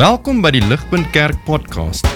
[0.00, 2.06] Welkom by die Ligpunt Kerk podcast.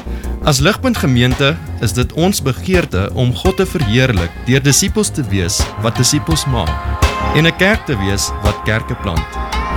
[0.48, 1.50] As Ligpunt Gemeente
[1.84, 6.72] is dit ons begeerte om God te verheerlik deur disippels te wees wat disippels maak
[7.36, 9.28] en 'n kerk te wees wat kerke plant.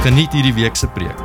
[0.08, 1.20] Geniet hierdie week se preek.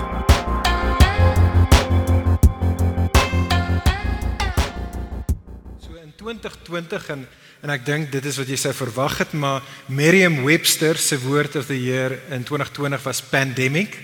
[5.79, 7.29] So in 2020 en
[7.63, 11.67] en ek dink dit is wat jy sou verwag het, maar Merriam-Webster se woord of
[11.67, 13.99] the year in 2020 was pandemic.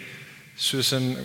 [0.55, 1.17] Soos in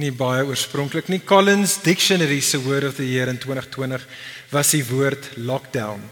[0.00, 1.20] nie baie oorspronklik nie.
[1.24, 4.06] Collins Dictionary se word of the year in 2020
[4.50, 6.02] was die woord lockdown.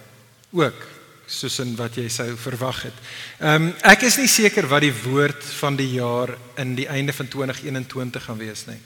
[0.53, 0.87] Ook
[1.29, 3.05] soos in wat jy sou verwag het.
[3.41, 7.13] Ehm um, ek is nie seker wat die woord van die jaar in die einde
[7.13, 8.79] van 2021 gaan wees nie.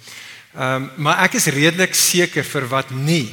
[0.56, 3.28] Ehm um, maar ek is redelik seker vir wat nie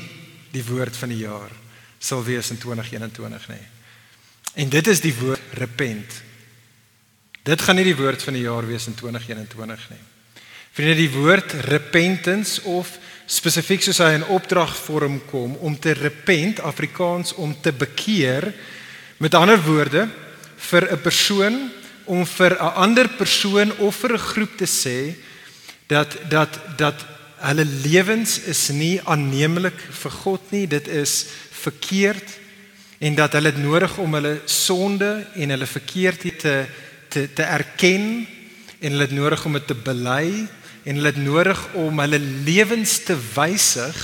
[0.53, 1.51] die woord van die jaar
[1.99, 3.65] sal wees in 2021 nie.
[4.63, 6.21] En dit is die woord repent.
[7.43, 10.05] Dit gaan nie die woord van die jaar wees in 2021 nie.
[10.71, 12.91] Vriende, die woord repentance of
[13.29, 18.51] spesifiek soos hy in opdragvorm kom om te repent, Afrikaans om te bekeer,
[19.19, 20.07] met ander woorde
[20.69, 21.71] vir 'n persoon
[22.05, 25.15] om vir 'n ander persoon of vir 'n groep te sê
[25.87, 27.05] dat dat dat
[27.39, 32.37] hulle lewens is nie aanneemlik vir God nie, dit is verkeerd
[32.99, 36.65] en dat hulle dit nodig om hulle sonde en hulle verkeerdheid te
[37.09, 38.27] te te erken
[38.79, 40.47] en hulle dit nodig om dit te bely
[40.89, 43.97] en hulle dit nodig om hulle lewens te wysig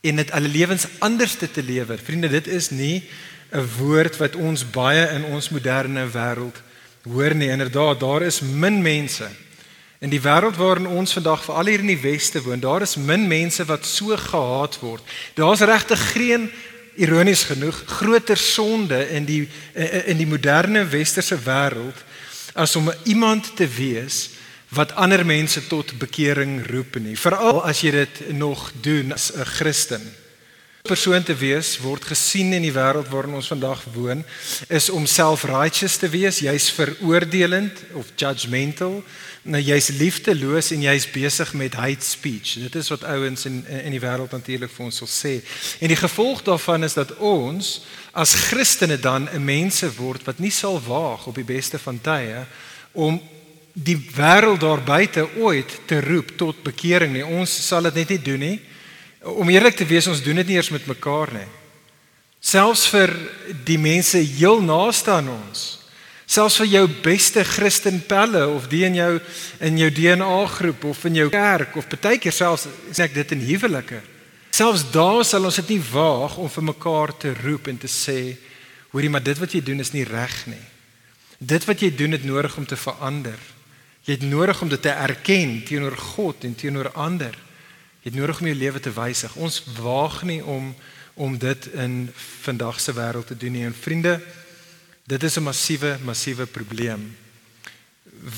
[0.00, 1.98] en dit hulle lewens anders te, te lewe.
[2.00, 3.04] Vriende, dit is nie
[3.52, 6.62] 'n woord wat ons baie in ons moderne wêreld
[7.04, 7.48] hoor nie.
[7.48, 9.28] Inderdaad, daar is min mense
[10.00, 12.60] in die wêreld waarin ons vandag veral hier in die weste woon.
[12.60, 15.02] Daar is min mense wat so gehaat word.
[15.34, 16.50] Daar's regtig geen
[16.94, 19.48] ironies genoeg groter sonde in die
[20.04, 22.04] in die moderne westerse wêreld
[22.54, 24.39] as om iemand te wees
[24.70, 27.16] wat ander mense tot bekering roep nie.
[27.18, 30.02] Veral as jy dit nog doen as 'n Christen.
[30.82, 34.24] Persoon te wees word gesien in die wêreld waarin ons vandag woon
[34.68, 36.38] is om self-righteous te wees.
[36.38, 39.04] Jy's veroordelend of judgmental.
[39.42, 42.54] Nou jy's liefdeloos en jy's besig met hate speech.
[42.54, 45.34] Dit is wat ouens in in die wêreld natuurlik vir ons sal sê.
[45.80, 47.82] En die gevolg daarvan is dat ons
[48.12, 52.46] as Christene dan 'n mense word wat nie sal waag op die beste van tye
[52.92, 53.20] om
[53.72, 58.22] die wêreld daar buite ooit te roep tot bekering nie ons sal dit net nie
[58.24, 58.58] doen nie
[59.20, 61.48] Om eerlik te wees, ons doen dit nie eers met mekaar nie.
[62.40, 63.12] Selfs vir
[63.68, 65.64] die mense heel naaste aan ons.
[66.30, 69.10] Selfs vir jou beste Christen pelle of die in jou
[69.66, 73.44] in jou DNA groep of in jou kerk of partykeer selfs sê ek dit in
[73.44, 74.00] huwelike.
[74.56, 78.38] Selfs daar sal ons dit nie waag om vir mekaar te roep en te sê,
[78.94, 80.64] hoorie, maar dit wat jy doen is nie reg nie.
[81.38, 83.36] Dit wat jy doen het nodig om te verander.
[84.04, 87.36] Jy het nodig om dit te erken teenoor God en teenoor ander.
[88.00, 89.36] Jy het nodig om jou lewe te wysig.
[89.36, 90.74] Ons waag nie om
[91.20, 92.08] om dit in
[92.40, 93.64] vandag se wêreld te doen nie.
[93.64, 94.20] En vriende,
[95.04, 97.16] dit is 'n massiewe massiewe probleem.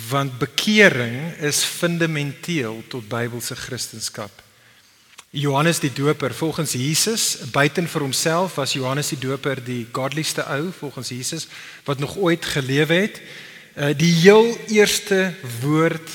[0.08, 4.30] Want bekering is fundamenteel tot Bybelse Christendom.
[5.30, 10.72] Johannes die Doper, volgens Jesus, buiten vir homself was Johannes die Doper die godlieste ou
[10.76, 11.46] volgens Jesus
[11.84, 13.20] wat nog ooit gelewe het.
[13.72, 16.10] Uh, die heel eerste woord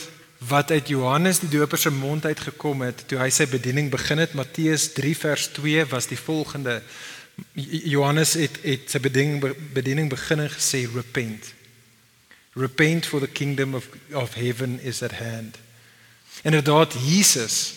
[0.45, 4.35] wat uit Johannes die Doper se mond uitgekom het toe hy sy bediening begin het
[4.37, 6.75] Matteus 3 vers 2 was die volgende.
[7.57, 9.41] Johannes het het sy bediening
[9.73, 11.49] bediening begin en gesê repent.
[12.53, 15.57] Repent for the kingdom of of heaven is at hand.
[16.45, 17.73] En inderdaad Jesus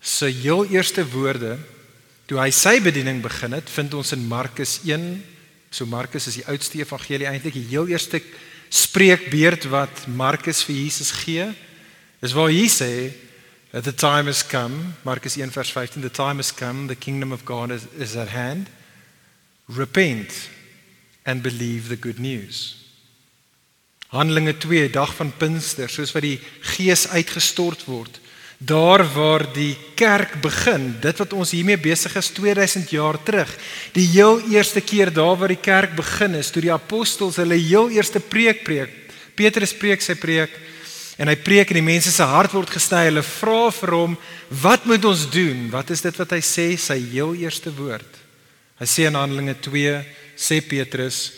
[0.00, 1.58] se heel eerste woorde
[2.26, 5.04] toe hy sy bediening begin het vind ons in Markus 1
[5.68, 8.22] so Markus is die oudste evangelie eintlik die heel eerste
[8.72, 11.50] spreekbeurt wat Markus vir Jesus gee
[12.22, 13.10] Dis waar hy sê
[13.72, 17.32] that the time has come, Markus 1 vers 15, the time has come, the kingdom
[17.32, 18.70] of God is, is at hand.
[19.66, 20.48] Repent
[21.26, 22.78] and believe the good news.
[24.12, 26.38] Handelinge 2 dag van Pinkster, soos wat die
[26.76, 28.20] Gees uitgestort word.
[28.62, 33.50] Daar waar die kerk begin, dit wat ons hiermee besig is 2000 jaar terug.
[33.96, 37.90] Die heel eerste keer daar waar die kerk begin is, toe die apostels hulle heel
[37.90, 38.92] eerste preek preek.
[39.34, 40.52] Petrus preek sy preek
[41.20, 43.04] En hy preek en die mense se hart word gesny.
[43.10, 44.18] Hulle vra vir hom,
[44.48, 48.08] "Wat moet ons doen?" Wat is dit wat hy sê, sy heel eerste woord?
[48.78, 50.04] Hy sê in Handelinge 2,
[50.36, 51.32] sê Petrus,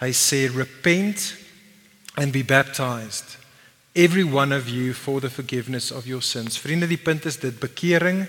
[0.00, 1.34] hy sê, "Repent
[2.16, 3.39] and be baptized,
[3.92, 7.58] every one of you for the forgiveness of your sins." Vriende, die punt is dit
[7.58, 8.26] bekering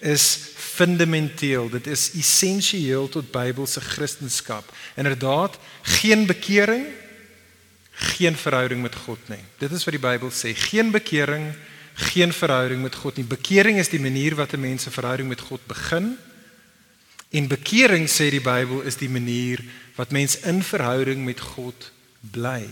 [0.00, 1.68] is fundamenteel.
[1.70, 4.64] Dit is essensieel tot Bybelse Christendom.
[4.96, 6.86] Inderdaad, geen bekering
[7.92, 9.42] geen verhouding met God nie.
[9.58, 11.52] Dit is wat die Bybel sê, geen bekering,
[12.12, 13.26] geen verhouding met God nie.
[13.28, 16.16] Bekering is die manier wat 'n mens 'n verhouding met God begin.
[17.30, 19.60] En bekering sê die Bybel is die manier
[19.94, 22.68] wat mens in verhouding met God bly.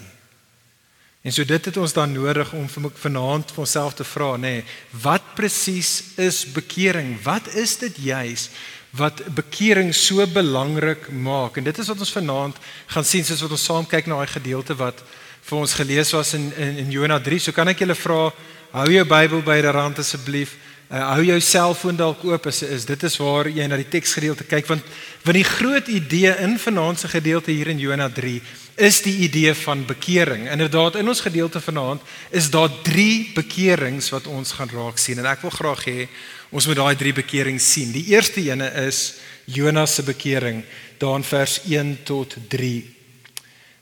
[1.21, 4.63] En so dit het ons dan nodig om vanaand vir onsself te vra, nê, nee,
[5.03, 7.19] wat presies is bekering?
[7.25, 8.49] Wat is dit juis
[8.97, 11.61] wat bekering so belangrik maak?
[11.61, 12.57] En dit is wat ons vanaand
[12.95, 15.05] gaan sien soos wat ons saam kyk na daai gedeelte wat
[15.45, 17.39] vir ons gelees was in in, in Jonas 3.
[17.45, 18.33] So kan ek julle vra,
[18.81, 20.57] hou jou Bybel byderhand asseblief.
[20.91, 24.43] Uh, hou jou selfoon dalk oop as is dit is waar jy na die teksgedeelte
[24.51, 24.89] kyk want
[25.23, 28.41] want die groot idee in vanaand se gedeelte hier in Jonas 3
[28.81, 30.47] is die idee van bekering.
[30.51, 35.29] Inderdaad in ons gedeelte vanaand is daar 3 bekerings wat ons gaan raak sien en
[35.29, 36.07] ek wil graag hê
[36.51, 37.93] ons moet daai 3 bekerings sien.
[37.93, 40.65] Die eerste ene is Jonas se bekering
[40.99, 42.73] daar in vers 1 tot 3.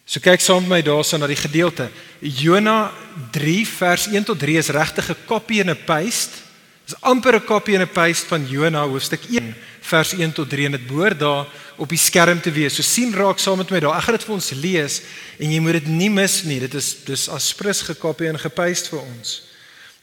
[0.09, 1.91] So kyk saam met my daarso na die gedeelte.
[2.19, 2.91] Jonas
[3.33, 6.43] 3 vers 1 tot 3 is regtig 'n copy en 'n paste.
[6.85, 9.55] Dis amper 'n copy en 'n paste van Jonas hoofstuk 1
[9.88, 12.76] vers 1 tot 3 en dit behoort daar op die skerm te wees.
[12.76, 13.96] So sien raak saam met my daar.
[13.99, 15.00] Ek gaan dit vir ons lees
[15.38, 16.61] en jy moet dit nie mis nie.
[16.67, 19.38] Dit is dis as sprus gekopie en gepaste vir ons.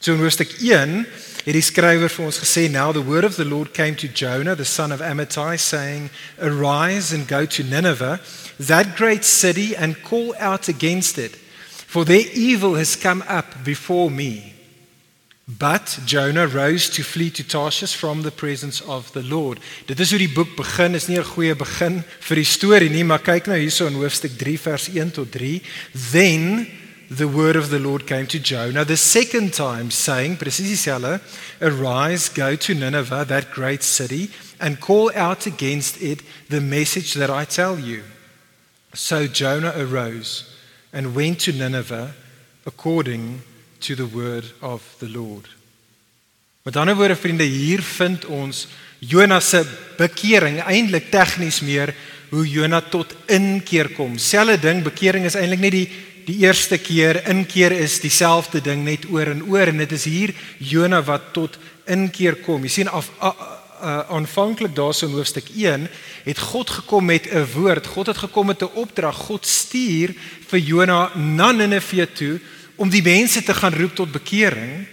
[0.00, 0.98] So in hoofstuk 1
[1.46, 4.56] het die skrywer vir ons gesê now the word of the Lord came to Jonah
[4.56, 6.10] the son of Amittai saying
[6.42, 8.18] arise and go to Nineveh
[8.58, 14.10] that great city and call out against it, for their evil has come up before
[14.10, 14.55] me.
[15.48, 19.60] But Jonah rose to flee to Tarshish from the presence of the Lord.
[19.86, 23.04] Dit is hoe die boek begin, is nie 'n goeie begin vir die storie nie,
[23.04, 25.62] maar kyk nou hierso in hoofstuk 3 vers 1 tot 3.
[26.10, 26.66] Then
[27.08, 31.20] the word of the Lord came to Jonah the second time saying, presies dieselfde,
[31.60, 37.30] arise, go to Nineveh, that great city, and call out against it the message that
[37.30, 38.02] I tell you.
[38.94, 40.42] So Jonah arose
[40.92, 42.14] and went to Nineveh
[42.66, 45.48] according to the word of the Lord.
[46.62, 48.66] Met ander woorde vriende, hier vind ons
[48.98, 49.62] Jonas se
[49.96, 51.94] bekering eintlik tegnies meer
[52.32, 54.18] hoe Jonas tot inkeer kom.
[54.18, 55.88] Selfe ding, bekering is eintlik net die
[56.26, 60.32] die eerste keer, inkeer is dieselfde ding net oor en oor en dit is hier
[60.58, 61.54] Jonas wat tot
[61.86, 62.64] inkeer kom.
[62.66, 65.86] Jy sien af a, uh, aanvanklik daarso in hoofstuk 1
[66.24, 67.86] het God gekom met 'n woord.
[67.86, 69.14] God het gekom met 'n opdrag.
[69.14, 70.14] God stuur
[70.48, 72.40] vir Jona na Ninive toe
[72.76, 74.86] om die mense te gaan roep tot bekering.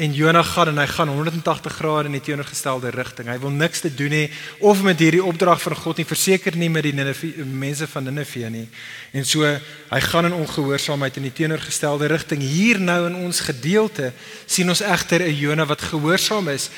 [0.00, 3.28] En Jonah gaan en hy gaan 180 grade in die teenoorgestelde rigting.
[3.28, 4.22] Hy wil niks te doen hê
[4.64, 8.48] of met hierdie opdrag van God nie verseker nie met die Ninive mense van Ninive
[8.48, 8.64] nie.
[9.12, 12.40] En so hy gaan in ongehoorsaamheid in die teenoorgestelde rigting.
[12.40, 14.14] Hier nou in ons gedeelte
[14.46, 16.70] sien ons egter 'n Jonah wat gehoorsaam is.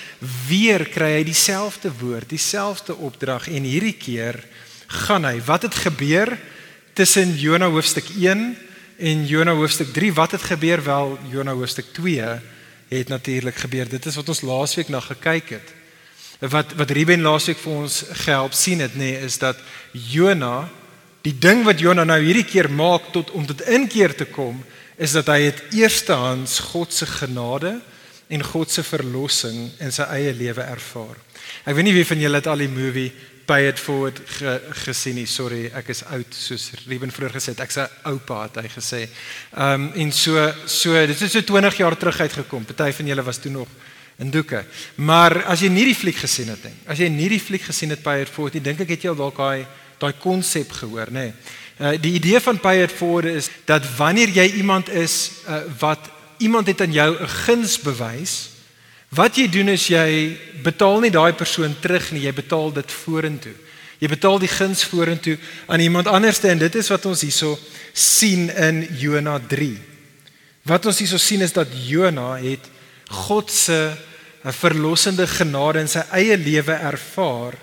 [0.48, 4.42] Weer kry hy dieselfde woord, dieselfde opdrag en hierdie keer
[5.06, 5.38] gaan hy.
[5.46, 6.38] Wat het gebeur
[6.94, 10.12] tussen Jonah hoofstuk 1 en Jonah hoofstuk 3?
[10.12, 12.40] Wat het gebeur wel Jonah hoofstuk 2?
[12.98, 13.88] het natuurlik gebeur.
[13.88, 15.72] Dit is wat ons laasweek na gekyk het.
[16.52, 19.58] Wat wat Ruben laasweek vir ons gehelp sien het nê nee, is dat
[19.92, 20.68] Jona
[21.22, 24.58] die ding wat Jona nou hierdie keer maak tot om tot inkeer te kom
[24.98, 27.76] is dat hy het eerstehands God se genade
[28.32, 31.14] en God se verlossing in sy eie lewe ervaar.
[31.62, 33.12] Ek weet nie wie van julle het al die movie
[33.52, 34.56] pay it forward ge,
[34.86, 35.26] gesien nie.
[35.28, 37.60] Sorry, ek is oud soos Ruben vroeër gesê het.
[37.60, 39.00] Ek's 'n oupa het hy gesê.
[39.52, 42.64] Ehm um, en so so dit is so 20 jaar terug uitgekom.
[42.64, 43.68] Party van julle was toe nog
[44.18, 44.64] in doeke.
[44.94, 46.74] Maar as jy nie die fliek gesien het nie.
[46.86, 49.10] As jy nie die fliek gesien het pay it forward nie, dink ek het jy
[49.10, 49.66] al dalk daai
[49.98, 51.30] daai konsep gehoor, nê.
[51.30, 51.32] Nee.
[51.80, 56.10] Uh, die idee van pay it forward is dat wanneer jy iemand is uh, wat
[56.38, 58.51] iemand het aan jou 'n guns bewys,
[59.12, 63.54] Wat jy doen is jy betaal nie daai persoon terug nie, jy betaal dit vorentoe.
[64.00, 65.36] Jy betaal die guns vorentoe
[65.70, 67.58] aan iemand anderste en dit is wat ons hierso
[67.92, 69.68] sien in Jona 3.
[70.66, 72.64] Wat ons hierso sien is dat Jona het
[73.12, 73.92] God se
[74.42, 77.58] verlossende genade in sy eie lewe ervaar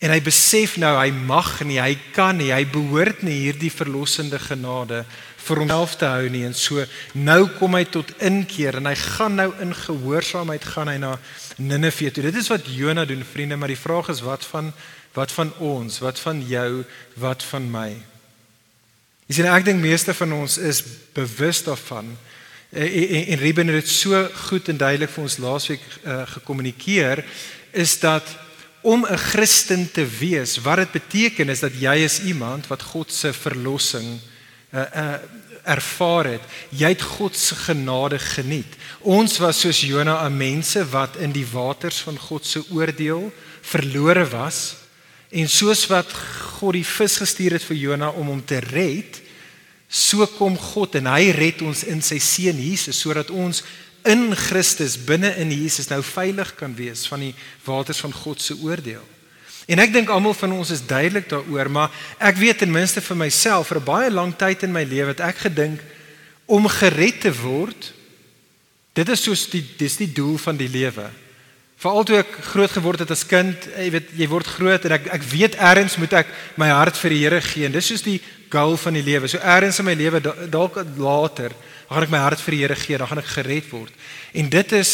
[0.00, 4.40] en hy besef nou hy mag nie, hy kan nie, hy behoort nie hierdie verlossende
[4.40, 5.04] genade
[5.46, 9.38] vir homself te hou nie en so nou kom hy tot inkeer en hy gaan
[9.40, 11.18] nou in gehoorsaamheid gaan hy na
[11.60, 12.24] Ninive toe.
[12.24, 14.72] Dit is wat Jona doen vriende, maar die vraag is wat van
[15.12, 15.98] wat van ons?
[15.98, 16.84] Wat van jou?
[17.18, 17.88] Wat van my?
[19.26, 22.12] Jy sien ek dink meeste van ons is bewus daarvan
[22.70, 27.24] en, en, en Ruben het dit so goed en duidelik vir ons laasweek uh, gekommunikeer
[27.72, 28.26] is dat
[28.82, 33.12] om 'n Christen te wees, wat dit beteken is dat jy is iemand wat God
[33.12, 34.20] se verlossing
[34.72, 35.14] uh, uh
[35.64, 36.44] ervaar het.
[36.72, 38.76] Jy het God se genade geniet.
[39.00, 44.28] Ons was soos Jona, 'n mense wat in die waters van God se oordeel verlore
[44.28, 44.74] was
[45.28, 46.12] en soos wat
[46.58, 49.20] God die vis gestuur het vir Jona om hom te red,
[49.88, 53.62] so kom God en hy red ons in sy seun Jesus sodat ons
[54.04, 57.34] in Christus binne in Jesus nou veilig kan wees van die
[57.64, 59.04] waters van God se oordeel.
[59.70, 63.16] En ek dink almal van ons is duidelik daaroor, maar ek weet ten minste vir
[63.16, 65.80] myself vir 'n baie lang tyd in my lewe het ek gedink
[66.46, 67.92] om gered te word
[68.98, 71.06] dit is soos die dis die doel van die lewe.
[71.80, 75.06] Veral toe ek groot geword het as kind, jy weet jy word groot en ek
[75.14, 76.26] ek weet eers moet ek
[76.60, 79.28] my hart vir die Here gee en dis soos die goal van die lewe.
[79.28, 81.54] So eers in my lewe dalk later
[81.88, 83.94] gaan ek my hart vir die Here gee, dan gaan ek gered word.
[84.34, 84.92] En dit is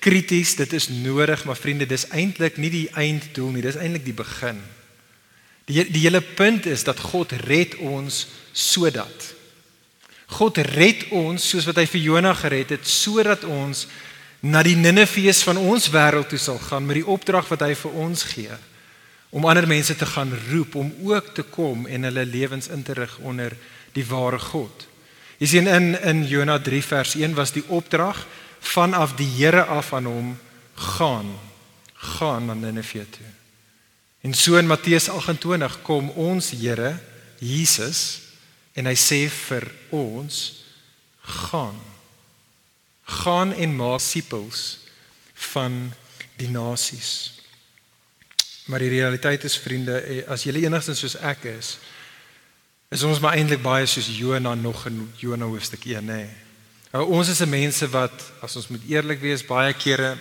[0.00, 4.16] krities, dit is nodig, maar vriende, dis eintlik nie die einddoel nie, dis eintlik die
[4.16, 4.60] begin.
[5.70, 9.34] Die die hele punt is dat God red ons sodat
[10.30, 13.86] God red ons soos wat hy vir Jonah gered het sodat ons
[14.46, 17.96] na die Ninivees van ons wêreld toe sal gaan met die opdrag wat hy vir
[18.06, 18.58] ons gee
[19.34, 22.94] om ander mense te gaan roep om ook te kom en hulle lewens in te
[22.98, 23.54] rig onder
[23.94, 24.86] die ware God.
[25.42, 28.24] Jy sien in in Jona 3 vers 1 was die opdrag
[28.60, 30.38] vanaf die Here af aan hom
[30.74, 31.38] gaan
[32.00, 33.28] gaan na Nineve toe.
[34.20, 36.98] En so in Matteus 28 kom ons Here
[37.38, 38.20] Jesus
[38.72, 40.40] en hy sê vir ons
[41.44, 41.78] gaan
[43.10, 44.78] gaan en maak disippels
[45.50, 45.92] van
[46.38, 47.32] die nasies.
[48.70, 51.78] Maar die realiteit is vriende, eh, as jy enigstens soos ek is,
[52.90, 56.22] is ons maar eintlik baie soos Jona nog in Jona hoofstuk 1 nê.
[56.90, 60.16] Nou ons is mense wat as ons moet eerlik wees baie kere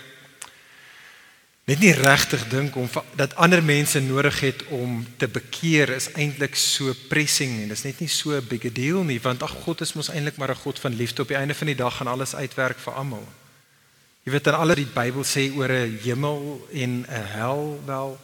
[1.70, 2.86] net nie regtig dink om
[3.18, 8.02] dat ander mense nodig het om te bekeer is eintlik so pressing en dis net
[8.02, 10.80] nie so 'n big deal nie want ag God is mos eintlik maar 'n God
[10.80, 13.28] van liefde op die einde van die dag gaan alles uitwerk vir almal.
[14.26, 18.20] Jy weet dan al die Bybel sê oor 'n hemel en 'n hel wel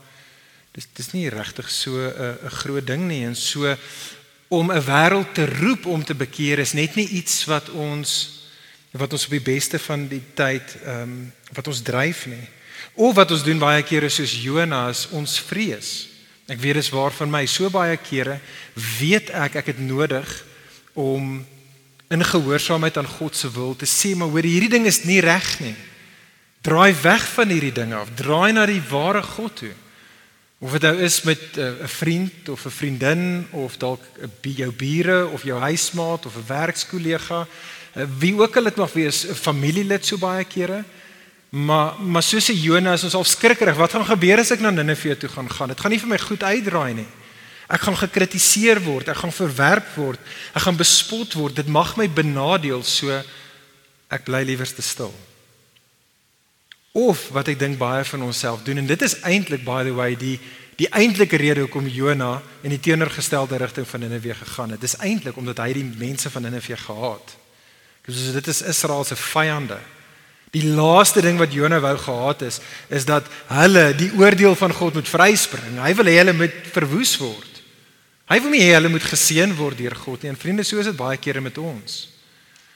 [0.72, 3.75] dis dis nie regtig so 'n 'n groot ding nie en so
[4.50, 8.35] om 'n wêreld te roep om te bekeer is net nie iets wat ons
[8.96, 11.16] wat ons op die beste van die tyd ehm um,
[11.56, 12.44] wat ons dryf nie.
[12.96, 16.08] Of wat ons doen baie kere soos Jonas ons vrees.
[16.52, 18.40] Ek weet dis waar van my so baie kere
[19.00, 20.30] weet ek ek het nodig
[20.94, 21.46] om
[22.10, 25.48] in gehoorsaamheid aan God se wil te sê maar hoor hierdie ding is nie reg
[25.60, 25.75] nie.
[26.66, 28.14] Draai weg van hierdie dinge af.
[28.18, 29.74] Draai na die ware God toe.
[30.64, 34.02] Of dit nou is met eh, 'n uh, vriend of 'n vriendin of dalk
[34.42, 37.48] jou bure of jou huismaat of 'n werkskollega,
[38.20, 40.84] wie ook al dit mag wees, 'n familielid so baie kere.
[41.50, 43.75] Maar maar soos se Jonas is al skrikkerig.
[43.75, 45.68] Wat gaan gebeur as ek na Ninive toe gaan gaan?
[45.68, 47.08] Dit gaan nie vir my goed uitdraai nie.
[47.68, 50.20] Ek gaan gekritiseer word, ek gaan verwerp word,
[50.54, 51.56] ek gaan bespot word.
[51.56, 53.24] Dit mag my benadeel, so
[54.10, 55.14] ek bly liewer te stil.
[56.92, 60.16] Of wat ek dink baie van onsself doen en dit is eintlik by the way
[60.16, 60.40] die
[60.75, 64.82] die eintlike rede hoekom Jona in die teenoorgestelde rigting van Ninive gegaan het.
[64.82, 67.38] Dis eintlik omdat hy die mense van Ninive gehaat.
[68.06, 69.80] Dus dit is Israel se vyande.
[70.54, 74.94] Die laaste ding wat Jona wou gehad is is dat hulle die oordeel van God
[74.94, 75.80] moet vryspring.
[75.82, 77.62] Hy wil hê hulle moet verwoes word.
[78.30, 80.32] Hy wil nie hê hulle moet geseën word deur God nie.
[80.32, 81.98] En vriende, so is dit baie kere met ons.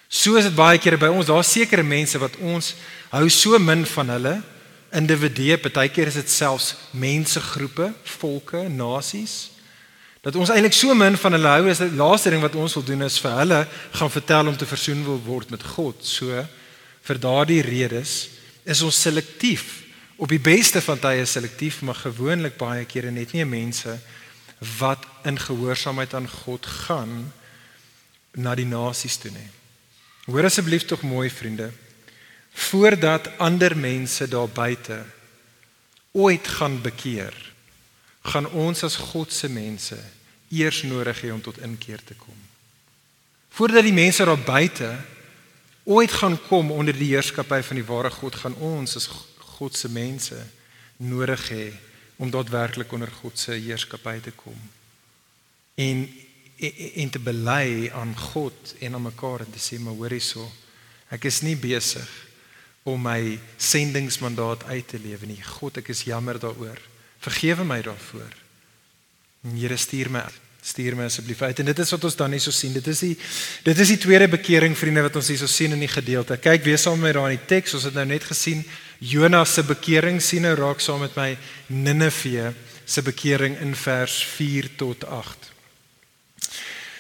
[0.10, 1.30] So is dit baie kere by ons.
[1.30, 2.74] Daar's sekere mense wat ons
[3.14, 4.36] hou so min van hulle
[4.90, 9.52] individue, partykeer is dit selfs mensegroepe, volke, nasies
[10.26, 12.84] dat ons eintlik so min van hulle hou is die laaste ding wat ons wil
[12.84, 13.60] doen is vir hulle
[13.96, 16.04] gaan vertel om te versoen wil word met God.
[16.04, 16.44] So
[17.08, 18.30] vir daardie redes
[18.68, 19.86] is ons selektief.
[20.20, 23.96] Op die beste van tye selektief, maar gewoonlik baie kere net nie mense
[24.80, 27.32] wat in gehoorsaamheid aan God gaan
[28.36, 29.48] na die nasies toe nie.
[30.28, 31.72] Hoor asseblief tog mooi vriende.
[32.70, 35.00] Voordat ander mense daar buite
[36.12, 37.34] ooit gaan bekeer,
[38.30, 39.98] gaan ons as God se mense
[40.50, 42.38] eers nodig hê om tot inkeer te kom.
[43.50, 44.90] Voordat die mense daar buite
[45.90, 49.10] ooit gaan kom onder die heerskappy van die ware God, gaan ons as
[49.58, 50.38] God se mense
[50.98, 51.68] nodig hê
[52.20, 54.58] om daadwerklik onder God se heerskappy te kom.
[55.76, 56.08] En
[56.60, 60.44] en te bely aan God en aan mekaar en te sê maar hoor hierso
[61.16, 62.10] ek is nie besig
[62.84, 66.82] om my sendingsmandaat uit te lewe nie God ek is jammer daaroor
[67.20, 68.32] vergewe my daarvoor.
[69.44, 70.24] En Here stuur my
[70.62, 71.60] stuur my asseblief uit.
[71.60, 72.74] En dit is wat ons dan hierso sien.
[72.76, 73.14] Dit is die
[73.64, 76.38] dit is die tweede bekering vriende wat ons hierso sien in die gedeelte.
[76.38, 77.78] Kyk weer saam met my daar in die teks.
[77.80, 78.66] Ons het nou net gesien
[79.00, 81.32] Jonas se bekering sien nou raak saam met my.
[81.68, 82.52] Ninive
[82.86, 85.50] se bekering in vers 4 tot 8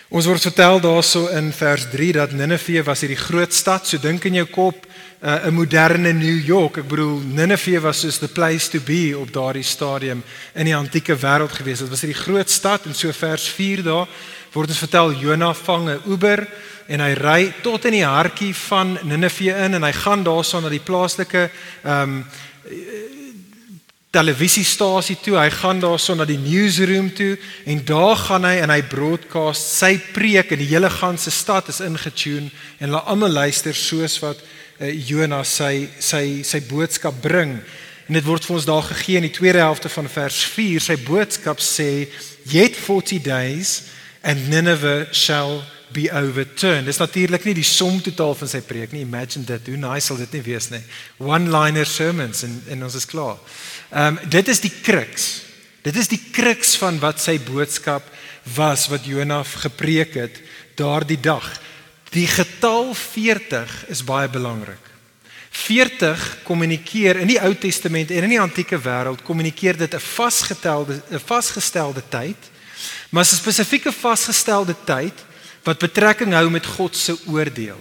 [0.10, 4.24] Ons word vertel daarso in vers 3 dat Ninive was hierdie groot stad, so dink
[4.26, 4.88] in jou kop
[5.22, 6.78] uh, 'n moderne New York.
[6.78, 10.24] Ek bedoel Ninive was soos the place to be op daardie stadium
[10.54, 11.80] in die antieke wêreld gewees.
[11.80, 14.08] Dit was hierdie groot stad en so vers 4 daar
[14.52, 16.48] word ons vertel Jona vang 'n Uber
[16.88, 20.70] en hy ry tot in die hartjie van Ninive in en hy gaan daarson na
[20.70, 21.50] die plaaslike
[21.84, 22.26] ehm um,
[24.10, 25.38] televisiestasie toe.
[25.38, 30.00] Hy gaan daarson na die newsroom toe en daar gaan hy en hy broadcast sy
[30.14, 32.50] preek en die hele ganse stad is ingetune
[32.80, 34.42] en hulle almal luister soos wat
[34.80, 37.58] uh, Jona sy sy sy boodskap bring.
[38.10, 40.82] En dit word vir ons daar gegee in die tweede helfte van vers 4.
[40.82, 42.10] Sy boodskap sê,
[42.50, 43.84] "Yet 40 days
[44.24, 45.62] and Nineveh shall
[45.94, 49.02] be overturned." Dis natuurlik nie die som totaal van sy preek nie.
[49.02, 49.68] Imagine dit.
[49.68, 50.82] Hoe nice sal dit nie wees nie.
[51.18, 53.38] One-liner sermons en en ons is klaar.
[53.92, 55.42] Ehm um, dit is die kruks.
[55.82, 58.04] Dit is die kruks van wat sy boodskap
[58.56, 60.42] was wat Jonah gepreek het
[60.76, 61.60] daardie dag.
[62.10, 64.82] Die getal 40 is baie belangrik.
[65.50, 71.02] 40 kommunikeer in die Ou Testament en in die antieke wêreld kommunikeer dit 'n vasgestelde
[71.12, 72.38] 'n vasgestelde tyd,
[73.10, 75.14] maar 'n spesifieke vasgestelde tyd
[75.64, 77.80] wat betrekking hou met God se oordeel.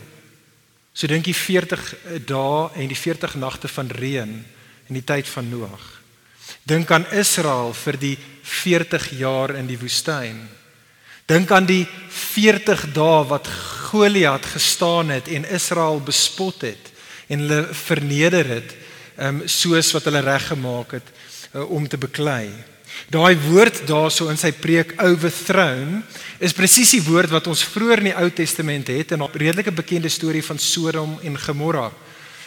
[0.92, 1.94] So dink jy 40
[2.26, 4.44] dae en die 40 nagte van reën
[4.88, 6.02] in die tyd van Noag.
[6.62, 10.48] Dink aan Israel vir die 40 jaar in die woestyn.
[11.28, 13.48] Dink aan die 40 dae wat
[13.88, 16.88] Goliat gestaan het en Israel bespot het
[17.28, 18.70] en hulle verneder het,
[19.20, 21.10] um, soos wat hulle reggemaak het
[21.52, 22.48] uh, om te beklei.
[23.12, 26.00] Daai woord daarso in sy preek overthrown
[26.40, 29.72] is presies die woord wat ons vroeër in die Ou Testament het in 'n redelike
[29.72, 31.92] bekende storie van Sodom en Gomorra.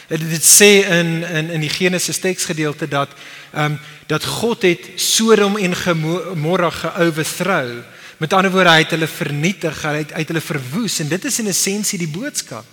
[0.08, 3.14] Dit sê in in in die Genesis teksgedeelte dat
[3.54, 7.84] ehm um, dat God het Sodom en Gomorra geoverthrow.
[8.22, 11.40] Met ander woorde, hy het hulle vernietig, hy het uit hulle verwoes en dit is
[11.42, 12.68] in essensie die boodskap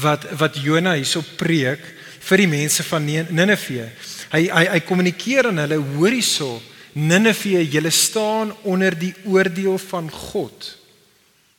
[0.00, 1.82] wat wat Jona hierso preek
[2.24, 3.90] vir die mense van Ninive.
[4.32, 6.54] Hy hy hy kommunikeer aan hulle hoor hierso
[6.96, 10.72] Ninive, julle staan onder die oordeel van God.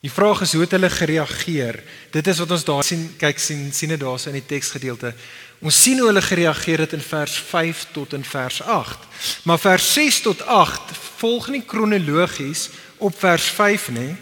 [0.01, 1.83] Die vraag is hoe het hulle gereageer?
[2.09, 5.13] Dit is wat ons daar sien, kyk sien sien dit daarso in die teksgedeelte.
[5.61, 9.09] Ons sien hoe hulle gereageer het in vers 5 tot in vers 8.
[9.43, 14.15] Maar vers 6 tot 8 volg nie kronologies op vers 5 nie.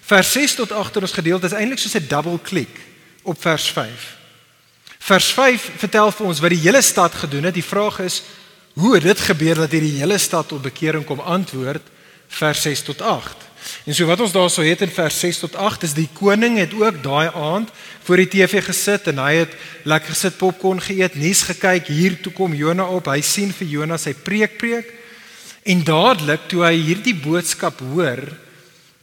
[0.00, 2.80] Vers 6 tot 8 in ons gedeelte is eintlik soos 'n double klik
[3.22, 4.16] op vers 5.
[4.98, 7.54] Vers 5 vertel vir ons wat die hele stad gedoen het.
[7.54, 8.22] Die vraag is
[8.74, 11.82] hoe het dit gebeur dat hierdie hele stad tot bekering kom antwoord
[12.28, 13.36] vers 6 tot 8.
[13.84, 16.74] En so wat ons daarso het in vers 6 tot 8 is die koning het
[16.74, 17.70] ook daai aand
[18.02, 21.86] voor die TV gesit en hy het lekker gesit popcorn geëet, nuus gekyk.
[21.86, 23.10] Hier toe kom Jona op.
[23.10, 24.90] Hy sien vir Jona sy preek preek.
[25.62, 28.24] En dadelik toe hy hierdie boodskap hoor,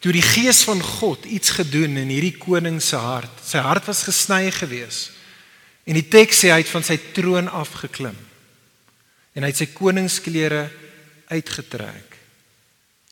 [0.03, 3.41] toe die gees van God iets gedoen in hierdie koning se hart.
[3.43, 5.09] Sy hart was gesny gewees.
[5.87, 8.17] En die teks sê hy het van sy troon afgeklim.
[9.35, 10.67] En hy het sy koningsklere
[11.29, 12.09] uitgetrek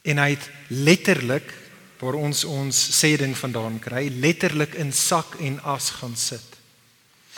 [0.08, 1.50] en hy het letterlik
[2.00, 6.57] waar ons ons sê ding vandaan kry, letterlik in sak en as gaan sit.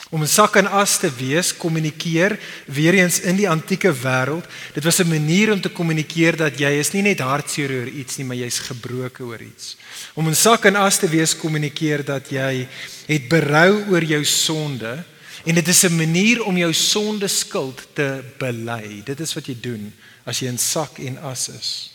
[0.08, 4.48] Om in sak en as te wees, kommunikeer weer eens in die antieke wêreld.
[4.74, 8.16] Dit was 'n manier om te kommunikeer dat jy is nie net hartseer oor iets
[8.16, 9.76] nie, maar jy's gebroken oor iets.
[10.14, 12.66] Om in sak en as te wees kommunikeer dat jy
[13.06, 15.04] het berou oor jou sonde
[15.44, 19.02] en dit is 'n manier om jou sonde skuld te bely.
[19.04, 19.92] Dit is wat jy doen
[20.24, 21.89] as jy in sak en as is.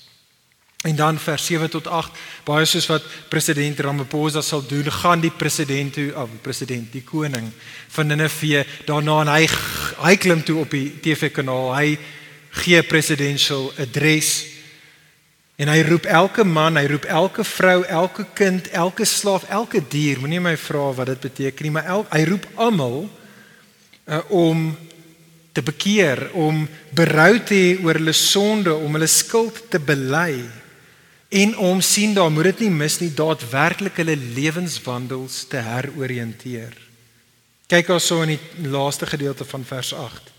[0.85, 5.31] En dan vers 7 tot 8, baie soos wat president Ramaphosa sal doen, gaan die
[5.33, 7.47] president toe, of oh, president, die koning
[7.95, 9.47] van Ninive daarna en hy
[10.03, 11.71] hy klim toe op die TV-kanaal.
[11.73, 11.95] Hy
[12.61, 14.43] gee presidential address
[15.57, 20.21] en hy roep elke man, hy roep elke vrou, elke kind, elke slaaf, elke dier.
[20.21, 24.67] Moenie my vra wat dit beteken nie, maar el, hy roep almal uh, om
[25.55, 26.61] te bekeer, om
[26.93, 30.43] berou te hê oor hulle sonde, om hulle skuld te bely
[31.29, 36.75] en om sien daar moet dit nie mis nie daadwerklik hulle lewenswandels te heroriënteer.
[37.67, 40.31] Kyk also in die laaste gedeelte van vers 8.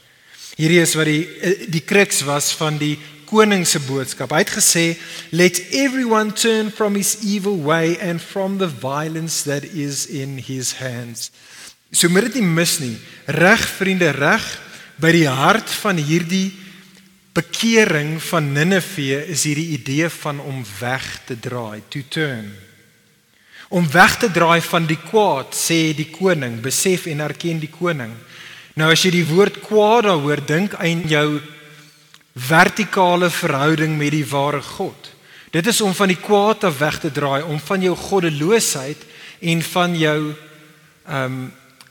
[0.56, 2.94] Hierdie is wat die eh, die kruks was van die
[3.26, 4.30] koning se boodskap.
[4.30, 4.96] Hy het gesê,
[5.30, 10.78] "Let everyone turn from his evil way and from the violence that is in his
[10.78, 11.30] hands."
[11.90, 12.96] So moet dit nie mis nie.
[13.26, 14.60] Reg vriende, reg
[14.96, 16.52] by die hart van hierdie
[17.36, 22.48] bekering van Ninive is hierdie idee van om weg te draai, to turn.
[23.68, 28.14] Om weg te draai van die kwaad, sê die koning, besef en erken die koning.
[28.76, 31.40] Nou as jy die woord kwaad hoor, dink aan jou
[32.36, 35.12] vertikale verhouding met die ware God.
[35.52, 39.06] Dit is om van die kwaad af weg te draai, om van jou goddeloosheid
[39.40, 40.18] en van jou
[41.06, 41.46] ehm um,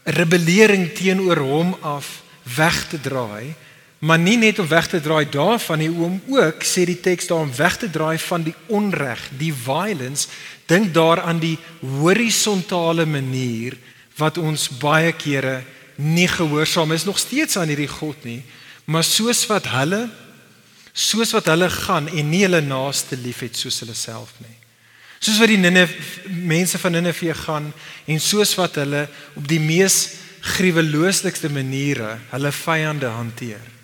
[0.06, 2.22] rebellering teenoor hom af
[2.56, 3.56] weg te draai
[4.00, 7.46] Maar nie net om weg te draai daarvan nie, om ook sê die teks daar
[7.46, 10.28] om weg te draai van die onreg, die violence.
[10.68, 13.78] Dink daar aan die horisontale manier
[14.20, 15.64] wat ons baie kere
[15.96, 18.42] nie gehoorsaam is nog steeds aan hierdie God nie,
[18.86, 20.06] maar soos wat hulle
[20.96, 24.54] soos wat hulle gaan en nie hulle naaste liefhet soos hulle self nie.
[25.20, 27.72] Soos wat die Ninive mense van Ninive gaan
[28.08, 29.06] en soos wat hulle
[29.36, 29.98] op die mees
[30.56, 33.75] gruwelooslikste maniere hulle vyande hanteer.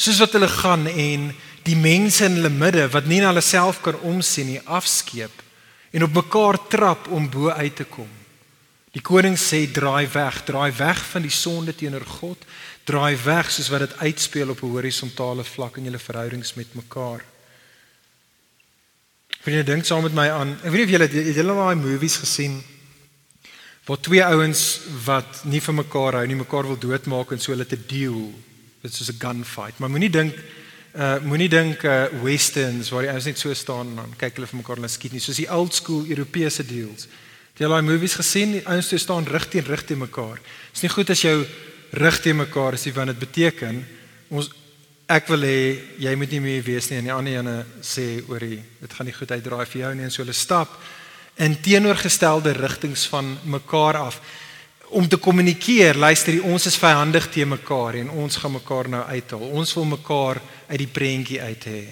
[0.00, 1.28] Soos wat hulle gaan en
[1.66, 5.44] die mense in hulle midde wat nie na hulle self kan omsien nie, afskeep
[5.92, 8.08] en op mekaar trap om bo uit te kom.
[8.94, 12.46] Die koning sê draai weg, draai weg van die sonde teenoor God,
[12.88, 17.20] draai weg soos wat dit uitspeel op 'n horisontale vlak in julle verhoudings met mekaar.
[19.40, 20.58] Vriende, dink saam met my aan.
[20.64, 22.62] Ek weet nie of julle het julle daai movies gesien
[23.86, 27.66] waar twee ouens wat nie vir mekaar hou nie, mekaar wil doodmaak en so hulle
[27.66, 28.32] te deel.
[28.80, 29.78] Dit soos 'n gunfight.
[29.78, 30.34] Maar moenie dink
[30.96, 34.46] uh moenie dink uh westerns waar die ouens net so staan en dan kyk hulle
[34.46, 37.06] vir mekaar en hulle skiet nie, soos die old school Europese deals.
[37.52, 38.52] Het jy al daai movies gesien?
[38.52, 40.40] Die ouens twee staan rug teen rug teen mekaar.
[40.40, 41.46] Dit is nie goed as jou
[41.90, 43.82] rug teen mekaar is nie want dit beteken
[44.30, 44.50] ons
[45.10, 45.60] ek wil hê
[45.98, 49.08] jy moet nie meer wees nie en die ander ene sê oor die dit gaan
[49.08, 50.76] nie goed uitdraai vir jou nie en so hulle stap
[51.42, 54.20] in teenoorgestelde rigtings van mekaar af
[54.90, 59.02] om te kommunikeer luister jy ons is vyandig te mekaar en ons gaan mekaar nou
[59.06, 59.46] uithaal.
[59.54, 61.84] Ons wil mekaar uit die prentjie uit hê.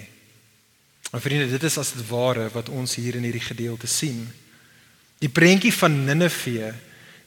[1.13, 4.27] En vriende dit is as dit ware wat ons hier in hierdie gedeelte sien.
[5.19, 6.73] Die prentjie van Ninive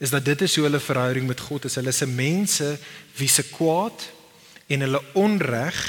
[0.02, 1.76] is dat dit is hoe hulle verhouding met God is.
[1.80, 2.68] Hulle is se mense
[3.18, 4.06] wie se kwaad
[4.72, 5.80] en hulle onreg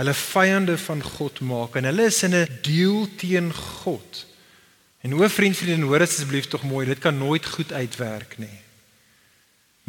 [0.00, 1.76] hulle vyande van God maak.
[1.76, 4.26] En hulle is in 'n deel teen God.
[5.00, 8.58] En o vriend vriendin hoor asseblief tog mooi, dit kan nooit goed uitwerk nie.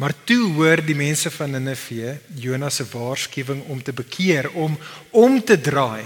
[0.02, 4.74] Maar toe hoor die mense van Ninive Jonas se waarskuwing om te bekeer, om
[5.10, 6.02] om te draai.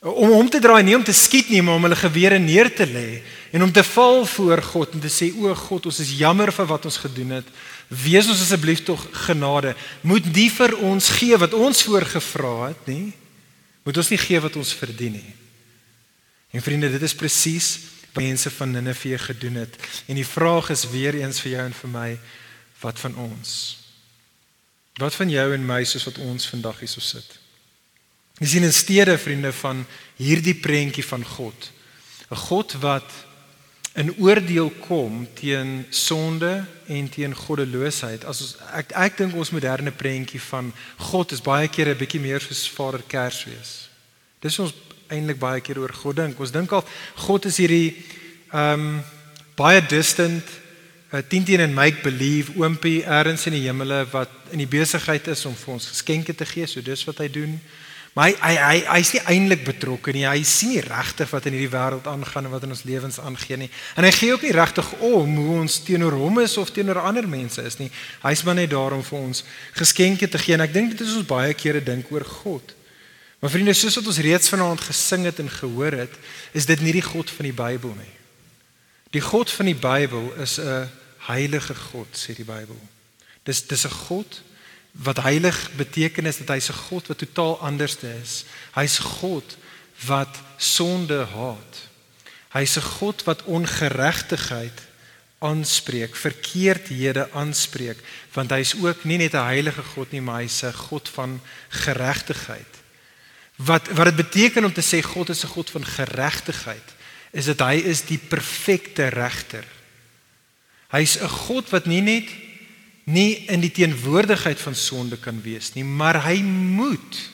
[0.00, 2.86] Om om te draai nie om te skiet nie, maar om hulle gewere neer te
[2.86, 6.52] lê en om te val voor God en te sê o God, ons is jammer
[6.54, 7.50] vir wat ons gedoen het.
[7.88, 9.74] Wees ons asseblief tog genade.
[10.06, 13.10] Moet nie vir ons gee wat ons voorgevra het nie.
[13.82, 15.34] Moet ons nie gee wat ons verdien nie.
[16.54, 17.74] En vriende, dit is presies
[18.12, 19.78] wat mense van Ninive gedoen het.
[20.06, 22.10] En die vraag is weer eens vir jou en vir my,
[22.80, 23.78] wat van ons?
[24.96, 27.38] Wat van jou en my soos wat ons vandag hier so sit?
[28.40, 29.84] Jy sien in steede vriende van
[30.20, 31.72] hierdie prentjie van God.
[32.30, 33.10] 'n God wat
[33.94, 38.24] in oordeel kom teen sonde en teen goddeloosheid.
[38.24, 42.20] As ons ek ek dink ons moderne prentjie van God is baie keer 'n bietjie
[42.20, 43.88] meer soos Vader Kersfees.
[44.40, 44.74] Dis ons
[45.08, 46.40] eintlik baie keer oor God dink.
[46.40, 46.84] Ons dink al
[47.16, 47.96] God is hierdie
[48.52, 49.02] ehm um,
[49.56, 50.44] baie distant
[51.12, 55.26] 'n teen teen en make believe oompie ergens in die hemele wat in die besigheid
[55.26, 56.66] is om vir ons geskenke te gee.
[56.66, 57.60] So dis wat hy doen.
[58.16, 60.24] Maar hy hy hy hy's nie eintlik betrokke nie.
[60.24, 63.66] Hy sien nie regtig wat in hierdie wêreld aangaan en wat in ons lewens aangaan
[63.66, 63.70] nie.
[63.94, 67.28] En hy gee ook nie regtig om hoe ons teenoor hom is of teenoor ander
[67.28, 67.90] mense is nie.
[68.24, 69.44] Hy's maar net daar om vir ons
[69.76, 72.72] geskenke te gee en ek dink dit is ons baie kere dink oor God.
[73.44, 76.20] Maar vriende, soos wat ons reeds vanaand gesing het en gehoor het,
[76.56, 78.15] is dit nie die God van die Bybel nie.
[79.10, 82.80] Die God van die Bybel is 'n heilige God, sê die Bybel.
[83.42, 84.42] Dis dis 'n God
[84.92, 88.44] wat heilig beteken is dat hy's 'n God wat totaal anders is.
[88.74, 89.56] Hy's God
[90.06, 91.88] wat sonde haat.
[92.52, 94.80] Hy's 'n God wat ongeregtigheid
[95.38, 97.98] aanspreek, verkeerdhede aanspreek,
[98.32, 102.72] want hy's ook nie net 'n heilige God nie, maar hy's 'n God van geregtigheid.
[103.56, 106.94] Wat wat dit beteken om te sê God is 'n God van geregtigheid,
[107.36, 109.64] is dat hy is die perfekte regter.
[110.88, 112.28] Hy's 'n God wat nie net
[113.04, 117.30] nie in die teenwoordigheid van sonde kan wees nie, maar hy moet.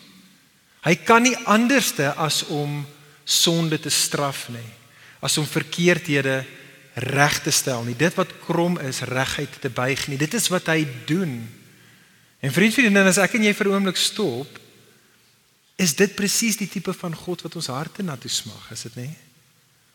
[0.82, 2.84] Hy kan nie anderste as om
[3.24, 4.70] sonde te straf nie,
[5.20, 6.44] as om verkeerdhede
[6.94, 7.94] reg te stel nie.
[7.94, 10.18] Dit wat krom is, regheid te buig nie.
[10.18, 11.48] Dit is wat hy doen.
[12.40, 14.58] En vriend, vriendin, as ek en jy vir 'n oomblik stop,
[15.78, 18.96] is dit presies die tipe van God wat ons harte na toe smag, is dit
[18.96, 19.14] nie?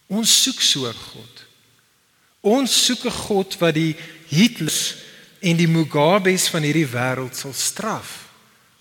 [0.08, 1.36] Ons soek so 'n God.
[2.42, 3.96] Ons soek 'n God wat die
[4.28, 4.96] Hitlers
[5.40, 8.28] en die Mugabes van hierdie wêreld sal straf.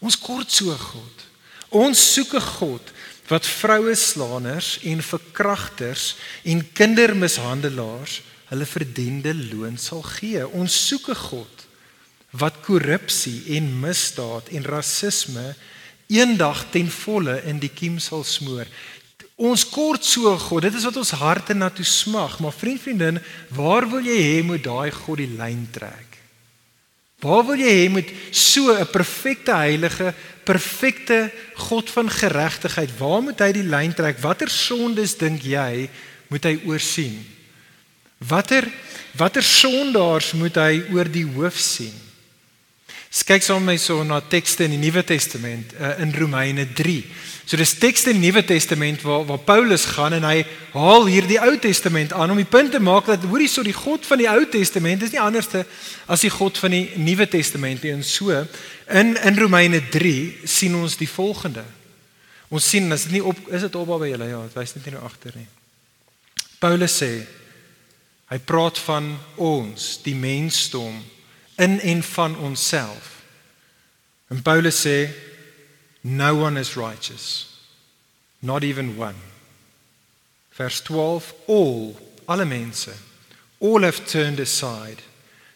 [0.01, 1.27] Ons kort so God.
[1.69, 2.93] Ons soek 'n God
[3.29, 10.47] wat vroue slaaners en verkragters en kindermishandelaars hulle verdiende loon sal gee.
[10.47, 11.67] Ons soek 'n God
[12.31, 15.55] wat korrupsie en misdaad en rasisme
[16.07, 18.67] eendag ten volle in die kiem sal smoor.
[19.37, 23.21] Ons kort so God, dit is wat ons harte na toe smag, maar vriend vriendin,
[23.53, 26.17] waar wil jy hê moet daai God die lyn trek?
[27.21, 31.31] Waar wil jy hê moet so 'n perfekte heilige, perfekte
[31.69, 34.19] God van geregtigheid, waar moet hy die lyn trek?
[34.21, 35.91] Watter sondes dink jy
[36.29, 37.25] moet hy oorsien?
[38.19, 38.65] Watter
[39.17, 42.06] watter sondaars moet hy oor die hoof sien?
[43.27, 47.05] Kyk saam met my so na tekste in die Nuwe Testament uh, in Romeine 3.
[47.47, 51.27] So dis tekste in die Nuwe Testament waar waar Paulus gaan en hy haal hier
[51.27, 54.19] die Ou Testament aan om die punt te maak dat hoorie so die God van
[54.23, 55.65] die Ou Testament is nie anderste
[56.07, 57.95] as die God van die Nuwe Testament nie.
[57.95, 61.65] En so in in Romeine 3 sien ons die volgende.
[62.51, 64.87] Ons sien as dit nie op is dit op by julle ja, dit wys net
[64.87, 65.49] nie nou agter nie.
[66.63, 67.11] Paulus sê
[68.31, 70.99] hy praat van ons, die mensdom
[71.57, 73.23] in en van onsself.
[74.29, 75.09] En Paulus sê
[76.03, 77.57] no one is righteous
[78.47, 79.17] not even one.
[80.51, 82.95] Vers 12 all alle mense
[83.61, 85.03] all have turned aside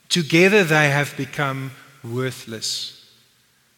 [0.09, 2.97] together they have become worthless.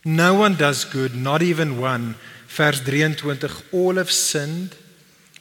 [0.05, 2.17] No one does good not even one.
[2.49, 4.75] Vers 23 all have sinned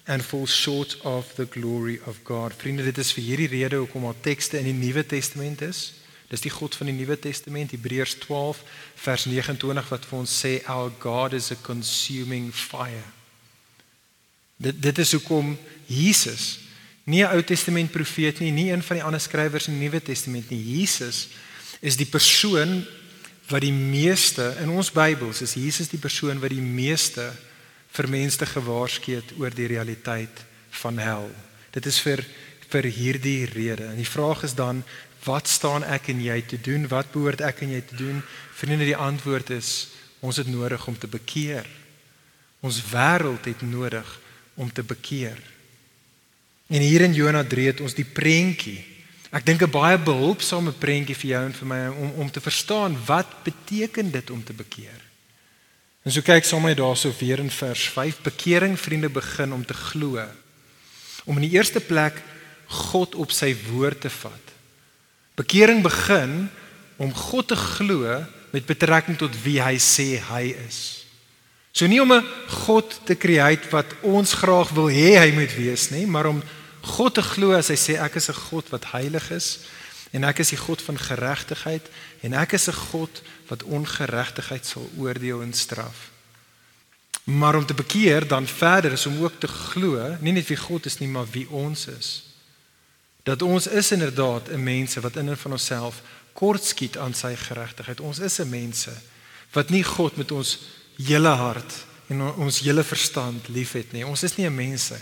[0.08, 2.54] and fall short of the glory of God.
[2.54, 6.01] Vriende, dit is vir hierdie rede hoekom al tekste in die Nuwe Testament is.
[6.32, 8.62] Dis die God van die Nuwe Testament, Hebreërs 12
[9.04, 13.04] vers 29 wat vir ons sê our God is a consuming fire.
[14.62, 15.58] Dit dit is hoekom
[15.92, 16.60] Jesus
[17.04, 20.02] nie 'n Ou Testament profeet nie, nie een van die ander skrywers in die Nuwe
[20.02, 20.80] Testament nie.
[20.80, 21.28] Jesus
[21.82, 22.86] is die persoon
[23.50, 27.34] wat die meeste in ons Bybels is Jesus die persoon wat die meeste
[27.92, 31.28] vir mense gewaarsku het oor die realiteit van hel.
[31.72, 32.24] Dit is vir
[32.72, 33.92] vir hierdie rede.
[33.92, 34.84] En die vraag is dan
[35.24, 36.88] Wat staan ek en jy te doen?
[36.90, 38.22] Wat behoort ek en jy te doen?
[38.58, 39.92] Vriende, die antwoord is
[40.26, 41.68] ons het nodig om te bekeer.
[42.66, 44.08] Ons wêreld het nodig
[44.58, 45.38] om te bekeer.
[46.74, 48.80] En hier in Jona 3 het ons die prentjie.
[49.32, 52.98] Ek dink 'n baie behulpsame prentjie vir jou en vir my om om te verstaan
[53.06, 55.02] wat beteken dit om te bekeer.
[56.04, 58.22] En so kyk sommer daarso weer in vers 5.
[58.22, 60.26] Bekering vriende begin om te glo.
[61.26, 62.22] Om in die eerste plek
[62.72, 64.52] God op sy woord te vat.
[65.36, 66.48] Bekering begin
[67.02, 70.80] om God te glo met betrekking tot wie hy sê hy is.
[71.72, 72.26] So nie om 'n
[72.68, 76.44] God te create wat ons graag wil hê hy moet wees nie, maar om
[76.82, 79.60] God te glo as hy sê ek is 'n God wat heilig is
[80.12, 81.88] en ek is die God van geregtigheid
[82.22, 86.12] en ek is 'n God wat ongeregtigheid sal oordeel en straf.
[87.24, 90.86] Maar om te bekeer dan verder is om ook te glo, nie net wie God
[90.86, 92.31] is nie, maar wie ons is
[93.24, 96.02] dat ons is inderdaad 'n mense wat in en van onsself
[96.34, 98.00] kortskiet aan sy geregtigheid.
[98.00, 98.92] Ons is 'n mense
[99.52, 100.60] wat nie God met ons
[100.98, 104.06] hele hart en ons hele verstand liefhet nie.
[104.06, 105.00] Ons is nie 'n mense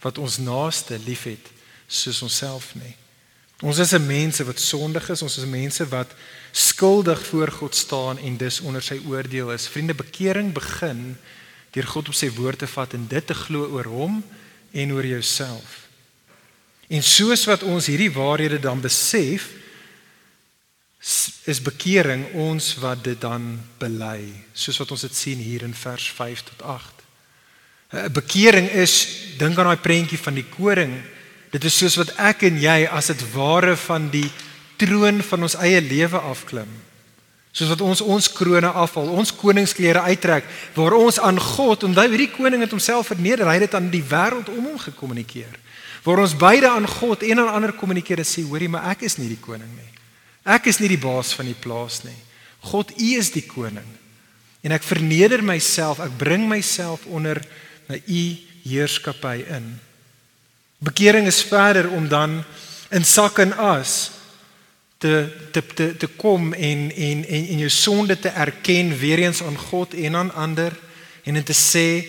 [0.00, 1.50] wat ons naaste liefhet
[1.86, 2.96] soos onsself nie.
[3.60, 6.14] Ons is 'n mense wat sondig is, ons is mense wat
[6.52, 9.68] skuldig voor God staan en dus onder sy oordeel is.
[9.68, 11.16] Vriende, bekering begin
[11.70, 14.24] deur God op sy woord te vat en dit te glo oor hom
[14.72, 15.79] en oor jouself.
[16.90, 19.46] En soos wat ons hierdie waarhede dan besef,
[21.48, 26.08] is bekering ons wat dit dan bely, soos wat ons dit sien hier in vers
[26.16, 26.98] 5 tot 8.
[27.92, 29.06] 'n eh, Bekering is
[29.38, 30.92] dink aan daai prentjie van die koring.
[31.50, 34.30] Dit is soos wat ek en jy as dit ware van die
[34.76, 36.68] troon van ons eie lewe afklim.
[37.52, 42.30] Soos wat ons ons krone afval, ons koningsklere uittrek, waar ons aan God, onthou hierdie
[42.30, 45.58] koning het homself verneder, hy het dit aan die wêreld om hom gekommunikeer
[46.04, 49.18] waar ons beide aan God en aan ander kommunikeer en sê hoorie maar ek is
[49.20, 49.90] nie die koning nie.
[50.48, 52.16] Ek is nie die baas van die plaas nie.
[52.72, 53.86] God U is die koning.
[54.64, 57.40] En ek verneder myself, ek bring myself onder
[57.88, 58.22] na U
[58.64, 59.72] heerskappy in.
[60.80, 62.40] Bekering is verder om dan
[62.90, 64.10] in sak en as
[65.00, 69.42] te te te te kom en en en en jou sonde te erken weer eens
[69.42, 70.76] aan God en aan ander
[71.24, 72.04] en en te sê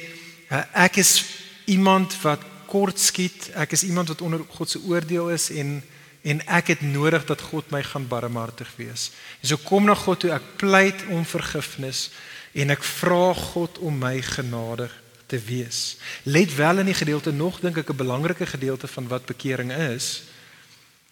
[0.74, 1.24] ek is
[1.66, 3.50] iemand wat kort skiet.
[3.60, 5.82] Ek is iemand wat onder God se oordeel is en
[6.22, 9.10] en ek het nodig dat God my gaan barmhartig wees.
[9.42, 12.12] En so kom na God toe, ek pleit om vergifnis
[12.54, 14.94] en ek vra God om my genadig
[15.32, 15.98] te wees.
[16.24, 20.30] Let wel in die gedeelte nog dink ek 'n belangrike gedeelte van wat bekering is.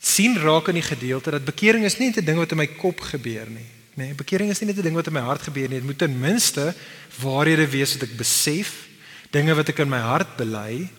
[0.02, 2.68] sien raak in die gedeelte dat bekering is nie net 'n ding wat in my
[2.68, 3.68] kop gebeur nie.
[3.96, 5.80] Nee, bekering is nie net 'n ding wat in my hart gebeur nie.
[5.80, 6.74] Dit moet ten minste
[7.20, 8.88] waarhede wees wat ek besef,
[9.32, 10.90] dinge wat ek in my hart bely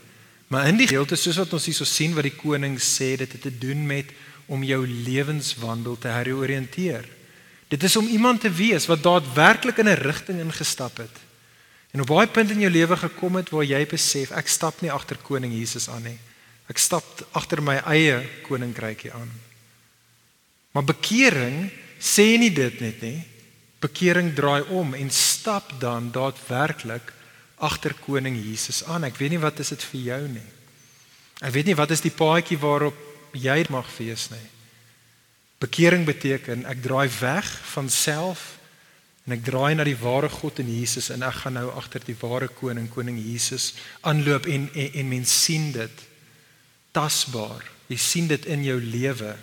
[0.50, 3.42] Maar in die gedeelte soos wat ons hierso sien wat die koning sê dit het
[3.46, 4.10] te doen met
[4.50, 7.06] om jou lewenswandel te heroriënteer.
[7.70, 11.16] Dit is om iemand te wees wat daadwerklik in 'n rigting ingestap het.
[11.94, 14.90] En op baie punte in jou lewe gekom het waar jy besef ek stap nie
[14.90, 16.18] agter koning Jesus aan nie.
[16.66, 19.30] Ek stap agter my eie koninkrykie aan.
[20.72, 23.22] Maar bekering sê nie dit net nie.
[23.78, 27.12] Bekering draai om en stap dan daadwerklik
[27.60, 29.04] agter koning Jesus aan.
[29.04, 30.48] Ek weet nie wat is dit vir jou nie.
[31.40, 32.96] Ek weet nie wat is die paadjie waarop
[33.36, 34.46] jy mag fees nie.
[35.60, 38.56] Bekering beteken ek draai weg van self
[39.28, 42.16] en ek draai na die ware God in Jesus en ek gaan nou agter die
[42.20, 46.06] ware koning koning Jesus aanloop en en, en mens sien dit
[46.96, 47.62] tasbaar.
[47.90, 49.34] Jy sien dit in jou lewe.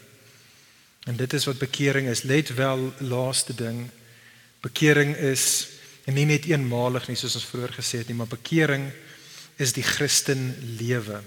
[1.08, 2.26] En dit is wat bekering is.
[2.28, 3.86] Let wel laaste ding.
[4.66, 5.77] Bekering is
[6.16, 8.88] nie net eenmalig nie soos ons vroeër gesê het nie, maar bekering
[9.60, 11.20] is die Christen lewe.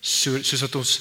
[0.00, 0.92] So soos wat ons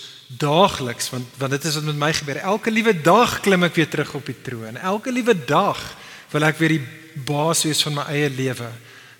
[0.42, 2.42] daagliks want want dit is wat met my gebeur.
[2.42, 4.78] Elke liewe dag klim ek weer terug op die troon.
[4.78, 5.80] Elke liewe dag
[6.32, 6.86] wil ek weer die
[7.26, 8.70] baas wees van my eie lewe.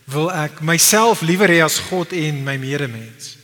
[0.10, 3.36] Wil ek myself liewer hê as God en my medemens.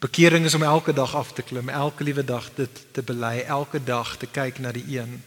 [0.00, 3.82] Bekering is om elke dag af te klim, elke liewe dag dit te bely, elke
[3.84, 5.18] dag te kyk na die een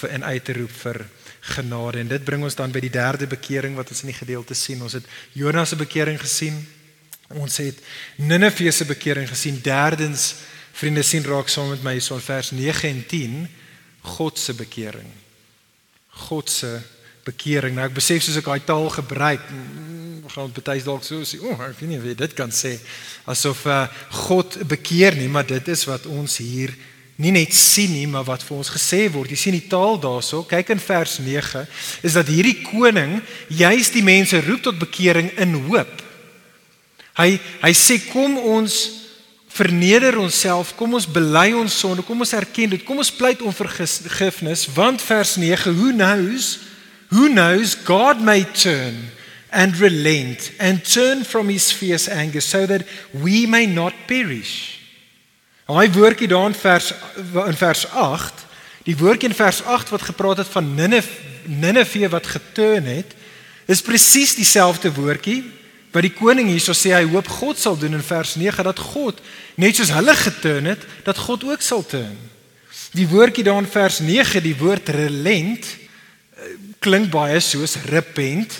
[0.00, 1.04] vir en uit te roep vir
[1.42, 1.98] genade.
[1.98, 4.82] En dit bring ons dan by die derde bekering wat ons in die gedeelte sien.
[4.82, 6.58] Ons het Jonas se bekering gesien.
[7.34, 7.78] Ons het
[8.16, 9.58] Ninive se bekering gesien.
[9.62, 10.34] Derdens,
[10.72, 13.36] vriende sien raak saam met my so in vers 9 en 10
[14.16, 15.08] God se bekering.
[16.28, 16.78] God se
[17.24, 17.76] bekering.
[17.76, 19.44] Nou ek besef soos ek daai taal gebruik,
[20.32, 22.76] gaan ons baie dalk so sê, o, oh, ek weet nie wie dit kan sê
[23.28, 23.84] asof uh,
[24.26, 26.72] God bekeer nie, maar dit is wat ons hier
[27.22, 29.30] nie net sien nie, maar wat vir ons gesê word.
[29.30, 31.62] Jy sien die taal daarso, kyk in vers 9,
[32.02, 33.20] is dat hierdie koning
[33.52, 36.02] juis die mense roep tot bekering in hoop.
[37.20, 38.80] Hy hy sê kom ons
[39.52, 43.52] verneder onsself, kom ons bely ons sonde, kom ons erken dit, kom ons pleit om
[43.52, 46.56] vergifnis, want vers 9, who knows,
[47.12, 49.12] who knows God may turn
[49.52, 54.81] and relent and turn from his fierce anger so that we may not perish.
[55.66, 56.92] Daai woordjie daar in vers
[57.46, 58.46] in vers 8,
[58.82, 63.14] die woordjie in vers 8 wat gepraat het van Ninive Ninive wat geturn het,
[63.66, 65.42] is presies dieselfde woordjie
[65.92, 69.18] wat die koning hierso sê hy hoop God sal doen in vers 9 dat God
[69.60, 72.16] net soos hulle geturn het, dat God ook sal turn.
[72.96, 78.56] Die woordjie daar in vers 9, die woord relent eh, klink baie soos repent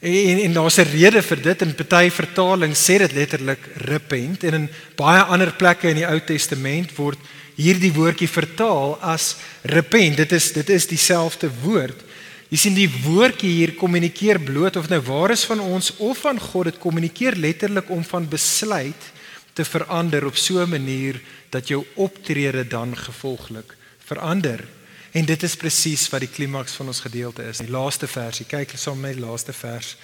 [0.00, 4.54] En en daar's 'n rede vir dit in party vertalings sê dit letterlik repent en
[4.54, 7.18] in baie ander plekke in die Ou Testament word
[7.54, 10.16] hierdie woordjie vertaal as repent.
[10.16, 12.00] Dit is dit is dieselfde woord.
[12.48, 16.40] Jy sien die woordjie hier kommunikeer bloot of nou waar is van ons of van
[16.40, 19.12] God dit kommunikeer letterlik om van besluit
[19.52, 24.79] te verander op so 'n manier dat jou optrede dan gevolglik verander.
[25.12, 27.58] En dit is presies wat die klimaks van ons gedeelte is.
[27.58, 28.46] Die laaste versie.
[28.46, 29.96] Kyk saam met my laaste vers.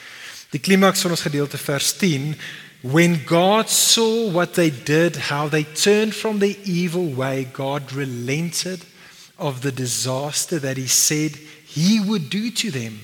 [0.51, 2.35] Die klimaks van ons gedeelte vers 10
[2.81, 8.85] When God saw what they did, how they turned from the evil way, God relented
[9.38, 13.01] of the disaster that he said he would do to them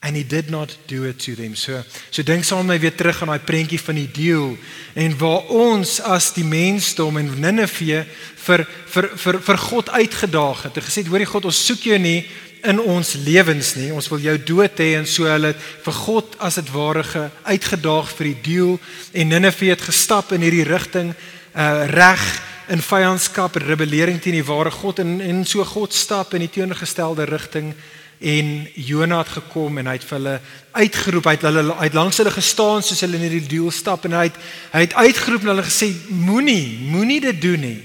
[0.00, 1.54] and he did not do it to them.
[1.54, 4.56] So so dink saam met my weer terug aan daai prentjie van die deel
[4.94, 8.04] en waar ons as die mensdom in Ninive
[8.44, 10.78] vir vir vir vir God uitgedaag het.
[10.78, 12.22] Hy gesê hoor die God ons soek jou nie
[12.66, 13.90] in ons lewens nie.
[13.94, 15.52] Ons wil jou dood hê en so hulle
[15.84, 18.78] vir God as dit ware uitgedaag vir die deel
[19.12, 21.14] en Ninive het gestap in hierdie rigting
[21.58, 22.22] uh reg
[22.68, 26.52] in vyandskap en rebellering teen die ware God en en so God stap in die
[26.54, 27.72] teenoorgestelde rigting
[28.18, 30.34] en Jonah het gekom en hy het vir hulle
[30.72, 31.28] uitgeroep.
[31.28, 34.24] Hy het hulle uit langs hulle gestaan soos hulle in hierdie deel stap en hy
[34.26, 34.40] het
[34.72, 37.80] hy het uitgeroep en hulle gesê moenie moenie dit doen nie.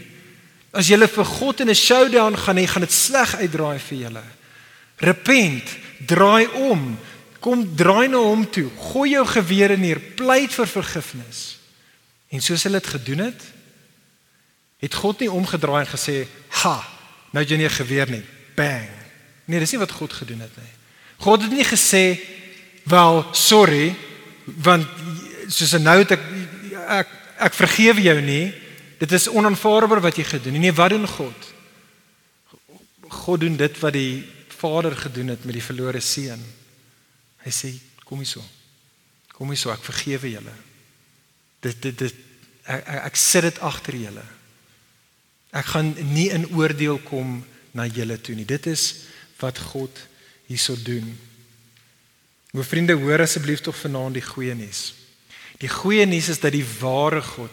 [0.73, 4.23] As julle vir God in 'n showdown gaan hê gaan dit sleg uitdraai vir julle.
[4.97, 5.69] Repent
[6.07, 6.97] draai om.
[7.39, 8.69] Kom draai na hom toe.
[8.77, 9.99] Gooi jou gewere neer.
[9.99, 11.59] Pleit vir vergifnis.
[12.29, 13.41] En soos hulle dit gedoen het
[14.79, 16.83] het God nie omgedraai en gesê ha
[17.31, 18.23] nou jy nie 'n geweer nie.
[18.55, 19.02] Bang
[19.45, 20.71] Nee, dis nie wat God gedoen het nie.
[21.23, 22.19] God het nie gesê
[22.89, 23.93] wel sorry
[24.43, 24.87] want
[25.47, 26.23] soos nou het ek
[26.83, 28.53] ek ek vergewe jou nie.
[29.01, 30.63] Dit is onaanvaarbaar wat jy gedoen het.
[30.63, 31.49] Nee, wat doen God?
[33.23, 36.43] God doen dit wat die Vader gedoen het met die verlore seun.
[37.43, 37.73] Hy sê
[38.07, 38.43] kom hier so.
[39.33, 40.53] Kom hier so, ek vergewe julle.
[41.63, 42.21] Dit dit dit
[42.63, 44.23] ek, ek, ek sit dit agter julle.
[45.53, 47.41] Ek gaan nie in oordeel kom
[47.75, 48.47] na julle toe nie.
[48.47, 49.05] Dit is
[49.43, 49.99] wat God
[50.47, 51.11] hierso doen.
[52.53, 54.91] My vriende, hoor asseblief tog vanaand die goeie nuus.
[55.61, 57.51] Die goeie nuus is dat die ware God,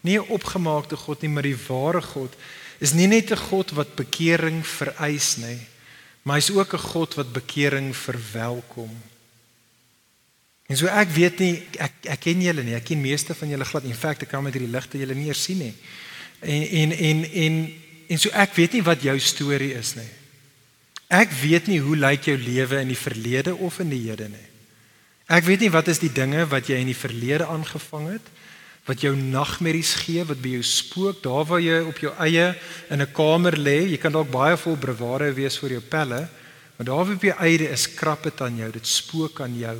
[0.00, 2.32] nie 'n opgemaakte God nie, maar die ware God
[2.78, 5.58] is nie net 'n God wat bekering vereis nie,
[6.22, 8.90] maar hy's ook 'n God wat bekering verwelkom.
[10.68, 12.74] En so ek weet nie ek ek ken julle nie.
[12.76, 13.84] Ek ken meeste van julle glad.
[13.88, 15.74] In feite kan met hierdie ligte julle nie eers sien nie.
[16.40, 17.54] En en en en
[18.08, 20.08] en so ek weet nie wat jou storie is nie.
[21.08, 24.48] Ek weet nie hoe lyk jou lewe in die verlede of in die hede nie.
[25.28, 28.34] Ek weet nie wat is die dinge wat jy in die verlede aangevang het
[28.88, 32.54] wat jou nagmerries gee, wat by jou spook, daar waar jy op jou eie
[32.88, 36.28] in 'n kamer lê, jy kan dalk baie vol breware wees vir jou pelle,
[36.76, 39.78] maar daar waar jou eie is krap dit aan jou, dit spook aan jou.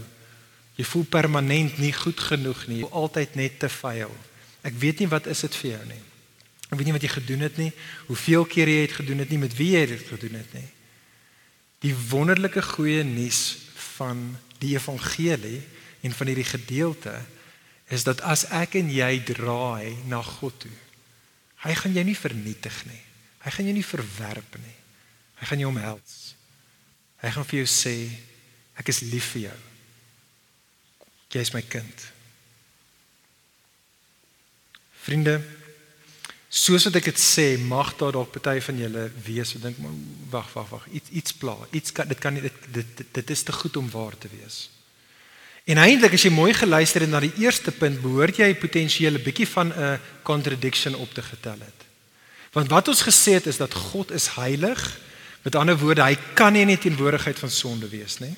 [0.77, 4.13] Jy voel permanent nie goed genoeg nie, altyd net te vuil.
[4.63, 6.03] Ek weet nie wat is dit vir jou nie.
[6.71, 7.73] Ek weet nie wat jy gedoen het nie,
[8.07, 10.69] hoeveel keer jy het gedoen het nie, met wie jy dit gedoen het nie.
[11.85, 13.59] Die wonderlike goeie nuus
[13.97, 14.23] van
[14.59, 15.61] die evangelie
[16.03, 17.15] en van hierdie gedeelte
[17.89, 20.75] is dat as ek en jy draai na God toe,
[21.65, 23.01] hy gaan jou nie vernietig nie.
[23.43, 24.77] Hy gaan jou nie verwerp nie.
[25.39, 26.17] Hy gaan jou omhels.
[27.23, 27.95] Hy gaan vir jou sê
[28.79, 29.59] ek is lief vir jou.
[31.35, 32.05] Jy is my kind.
[35.05, 35.39] Vriende,
[36.49, 39.77] soos wat ek dit sê, mag daar dalk party van julle wees wat dink,
[40.33, 41.57] wag, wag, wag, iets iets pla.
[41.77, 44.71] Iets kan dit kan nie dit dit, dit is te goed om waar te wees.
[45.69, 49.23] En eintlik as jy mooi geluister het na die eerste punt, behoort jy potensieel 'n
[49.23, 51.85] bietjie van 'n contradiction op te getel het.
[52.53, 54.99] Want wat ons gesê het is dat God is heilig.
[55.43, 58.37] Met ander woorde, hy kan nie in die teenwoordigheid van sonde wees nie.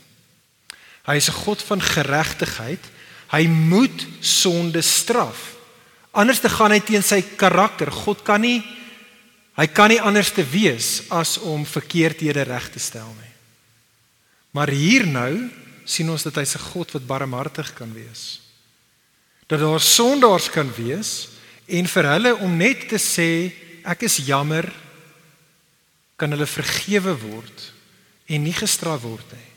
[1.06, 2.84] Hy is 'n God van geregtigheid.
[3.30, 5.59] Hy moet sonde straf.
[6.12, 7.90] Anders te gaan hy teen sy karakter.
[7.90, 8.60] God kan nie
[9.60, 13.34] hy kan nie anders te wees as om verkeerdhede reg te stel nie.
[14.56, 15.50] Maar hier nou
[15.84, 18.40] sien ons dat hy's 'n God wat barmhartig kan wees.
[19.46, 21.28] Dat daar sondaars kan wees
[21.66, 23.52] en vir hulle om net te sê
[23.84, 24.72] ek is jammer
[26.16, 27.72] kan hulle vergewe word
[28.26, 29.50] en nie gestraf word nie.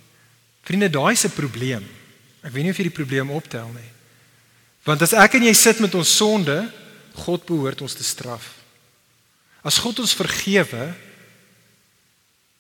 [0.64, 1.84] Vriende, daai is 'n probleem.
[2.44, 3.93] Ek weet nie of jy die probleem optel nie.
[4.84, 6.58] Want as ek en jy sit met ons sonde,
[7.24, 8.50] God behoort ons te straf.
[9.64, 10.90] As God ons vergewe,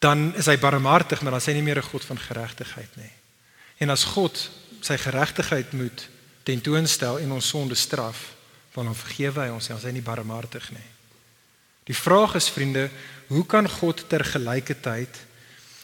[0.03, 3.11] dan is hy barmhartig, maar dan is hy nie meer 'n God van geregtigheid nie.
[3.79, 4.49] En as God
[4.81, 6.07] sy geregtigheid moet
[6.43, 8.35] tentoonstel en ons sonde straf,
[8.73, 10.89] dan vergewe hy ons, hy is nie barmhartig nie.
[11.83, 12.89] Die vraag is vriende,
[13.27, 15.13] hoe kan God tergelykertyd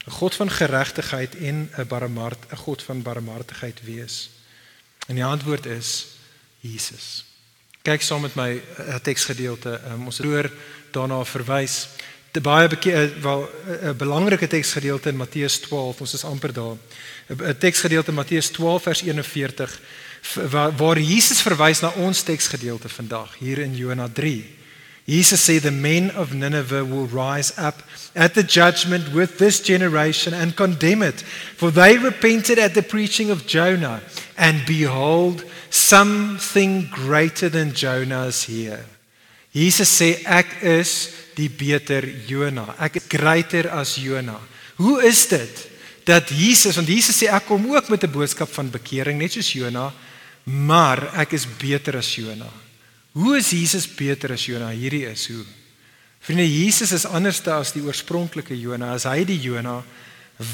[0.07, 4.29] 'n God van geregtigheid en 'n barmhart, 'n God van barmhartigheid wees?
[5.07, 6.18] En die antwoord is
[6.59, 7.25] Jesus.
[7.81, 9.79] Kyk saam met my 'n teksgedeelte.
[9.91, 10.51] Um, ons het oor
[10.91, 11.87] daarna verwys.
[12.31, 13.49] Te baie eh, wel
[13.83, 15.99] 'n belangrike teksgedeelte in Matteus 12.
[15.99, 16.77] Ons is amper daar.
[17.27, 19.79] 'n teksgedeelte Matteus 12 vers 41
[20.49, 24.57] waar, waar Jesus verwys na ons teksgedeelte vandag hier in Johannes 3.
[25.09, 27.83] Jesus sê the men of Nineveh will rise up
[28.13, 31.23] at the judgment with this generation and condemn it
[31.55, 34.01] for they repented at the preaching of Jonah
[34.35, 38.85] and behold something greater than Jonah is here.
[39.51, 42.75] Jesus sê ek is die beter Jonah.
[42.79, 44.39] Ek is greater as Jonah.
[44.77, 45.69] Hoe is dit?
[46.09, 49.53] dat Jesus want Jesus sê ek kom ook met 'n boodskap van bekering net soos
[49.53, 49.93] Jona,
[50.43, 52.49] maar ek is beter as Jona.
[53.11, 54.69] Hoe is Jesus beter as Jona?
[54.69, 55.45] Hierdie is hoe.
[56.19, 58.93] Vriende, Jesus is anderste as die oorspronklike Jona.
[58.93, 59.83] As hy die Jona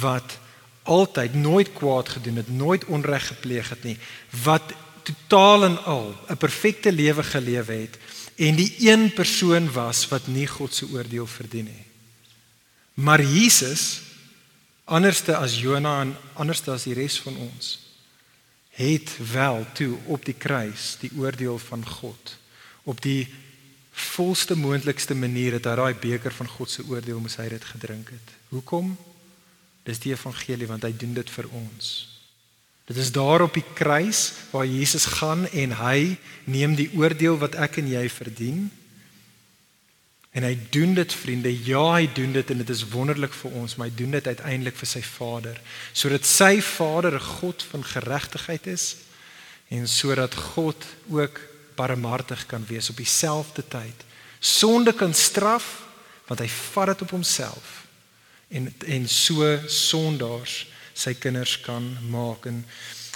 [0.02, 0.38] wat
[0.84, 3.98] altyd nooit kwaad gedoen het, nooit onreg gepleeg het nie,
[4.44, 4.74] wat
[5.06, 7.98] totaal en al 'n perfekte lewe gelewe het
[8.36, 11.86] en die een persoon was wat nie God se oordeel verdien nie.
[12.94, 14.02] Maar Jesus
[14.84, 17.80] anderste as Jona en anderste as die res van ons
[18.70, 22.38] het wel toe op die kruis die oordeel van God
[22.84, 23.28] op die
[23.92, 28.12] volste moontlikste manier het hy daai beker van God se oordeel moes hy dit gedrink
[28.12, 28.34] het.
[28.52, 28.92] Hoekom?
[29.88, 31.94] Dis die evangelie want hy doen dit vir ons.
[32.86, 37.56] Dit is daar op die kruis waar Jesus gaan en hy neem die oordeel wat
[37.56, 38.72] ek en jy verdien
[40.36, 41.52] En hy doen dit vriende.
[41.64, 44.76] Ja, hy doen dit en dit is wonderlik vir ons, maar hy doen dit uiteindelik
[44.76, 45.62] vir sy Vader,
[45.96, 48.96] sodat sy Vader 'n God van geregtigheid is
[49.72, 51.40] en sodat God ook
[51.76, 54.04] barmhartig kan wees op dieselfde tyd.
[54.40, 55.88] Sonde kan straf
[56.28, 57.88] want hy vat dit op homself
[58.48, 62.64] en en so sondaars sy kinders kan maak en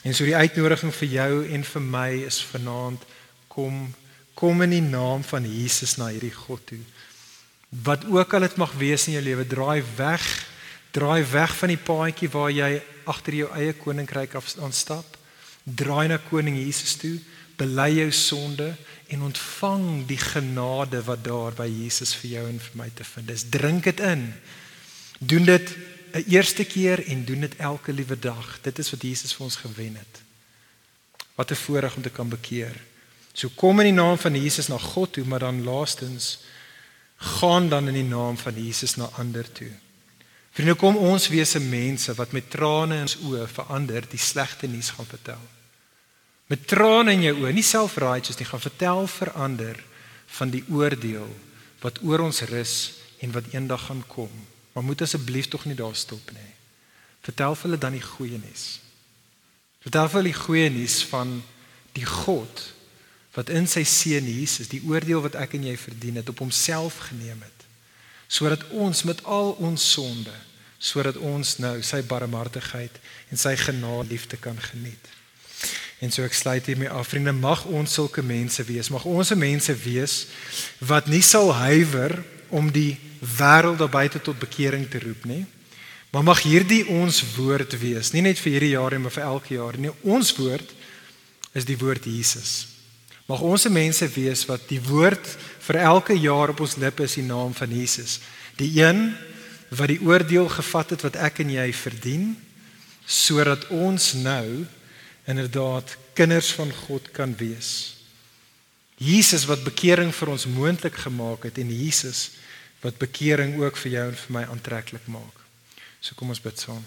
[0.04, 3.04] en so die uitnodiging vir jou en vir my is vanaand
[3.48, 3.88] kom
[4.40, 6.84] kom in die naam van Jesus na hierdie God toe
[7.70, 10.26] wat ook al dit mag wees in jou lewe, draai weg.
[10.92, 15.18] Draai weg van die paadjie waar jy agter jou eie koninkryk aanstap.
[15.64, 17.20] Draai na koning Jesus toe,
[17.60, 18.72] bely jou sonde
[19.10, 23.30] en ontvang die genade wat daar by Jesus vir jou en vir my te vind
[23.30, 23.46] is.
[23.54, 24.26] Drink dit in.
[25.20, 25.76] Doen dit
[26.14, 28.60] 'n eerste keer en doen dit elke liewe dag.
[28.62, 30.22] Dit is wat Jesus vir ons gewen het.
[31.36, 32.76] Wat 'n voorreg om te kan bekeer.
[33.34, 36.40] So kom in die naam van Jesus na God toe, maar dan laastens
[37.16, 39.72] gaan dan in die naam van Jesus na ander toe.
[40.52, 44.68] Vriende, kom ons wees se mense wat met trane in ons oë verander die slegte
[44.68, 45.42] nuus gaan vertel.
[46.48, 49.84] Met trane in jou oë, nie self-righteous nie, gaan vertel verander
[50.40, 51.30] van die oordeel
[51.84, 52.74] wat oor ons rus
[53.24, 54.32] en wat eendag gaan kom.
[54.80, 56.52] Maar moet asseblief tog nie daar stop nie.
[57.28, 58.80] Vertel hulle dan die goeie nuus.
[59.84, 61.42] Vertel hulle die goeie nuus van
[61.92, 62.62] die God
[63.36, 67.02] wat in sy seun Jesus die oordeel wat ek en jy verdien het op homself
[67.10, 67.68] geneem het
[68.32, 70.34] sodat ons met al ons sonde
[70.80, 72.96] sodat ons nou sy barmhartigheid
[73.30, 75.12] en sy genade liefde kan geniet.
[76.00, 77.10] En so ek sluit hiermee af.
[77.12, 78.88] Vriende, mag ons sulke mense wees.
[78.88, 80.14] Mag ons se mense wees
[80.80, 82.16] wat nie sal huiwer
[82.50, 85.46] om die wêreld daar buite tot bekering te roep nie.
[86.10, 89.54] Maar mag hierdie ons woord wees, nie net vir hierdie jaar nie, maar vir elke
[89.54, 89.92] jaar nie.
[90.02, 90.72] Ons woord
[91.54, 92.68] is die woord Jesus.
[93.30, 95.28] Mag ons se mense wees wat die woord
[95.68, 98.18] vir elke jaar op ons lippe is die naam van Jesus.
[98.58, 99.12] Die een
[99.70, 102.32] wat die oordeel gevat het wat ek en jy verdien
[103.10, 104.66] sodat ons nou
[105.30, 107.99] inderdaad kinders van God kan wees.
[109.00, 112.34] Jesus wat bekering vir ons moontlik gemaak het en Jesus
[112.84, 115.36] wat bekering ook vir jou en vir my aantreklik maak.
[116.04, 116.84] So kom ons bid saam.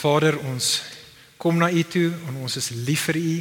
[0.00, 0.80] Vader, ons
[1.40, 3.36] kom na U toe en ons is lief vir U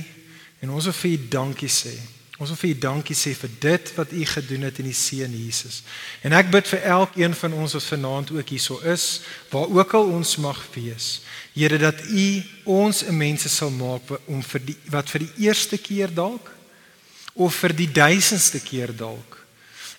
[0.63, 1.93] en ons wil vir U dankie sê.
[2.37, 5.31] Ons wil vir U dankie sê vir dit wat U gedoen het in die seun
[5.35, 5.79] Jesus.
[6.27, 9.07] En ek bid vir elkeen van ons wat vanaand ook hierso is,
[9.51, 11.21] waar ook al ons mag wees.
[11.55, 12.27] Here dat U
[12.83, 16.56] ons 'n mense sal maak om vir die wat vir die eerste keer dalk
[17.37, 19.37] of vir die duisendste keer dalk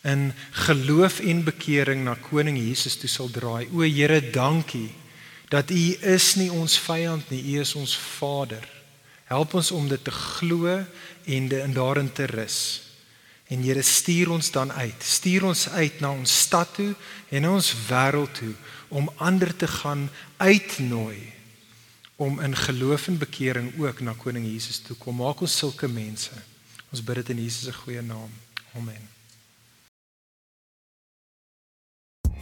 [0.07, 0.33] in
[0.67, 3.69] geloof en bekering na koning Jesus toe sal draai.
[3.75, 4.91] O Here, dankie
[5.51, 8.65] dat U is nie ons vyand nie, U is ons Vader.
[9.29, 12.83] Help ons om dit te glo en in daarin te rus.
[13.49, 15.03] En Here stuur ons dan uit.
[15.03, 16.93] Stuur ons uit na ons stad toe
[17.31, 18.55] en na ons wêreld toe
[18.89, 21.33] om ander te gaan uitnooi
[22.19, 25.21] om in geloof en bekering ook na koning Jesus toe kom.
[25.21, 26.35] Maak ons sulke mense.
[26.93, 28.31] Ons bid dit in Jesus se goeie naam.
[28.77, 29.03] Amen.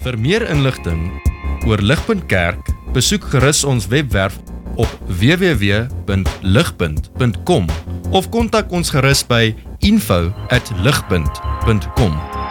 [0.07, 1.23] Vir meer inligting
[1.67, 2.63] oor Ligpunt Kerk,
[2.95, 4.39] besoek gerus ons webwerf
[4.77, 7.67] op www.ligpunt.com
[8.15, 12.46] of kontak ons gerus by info@ligpunt.com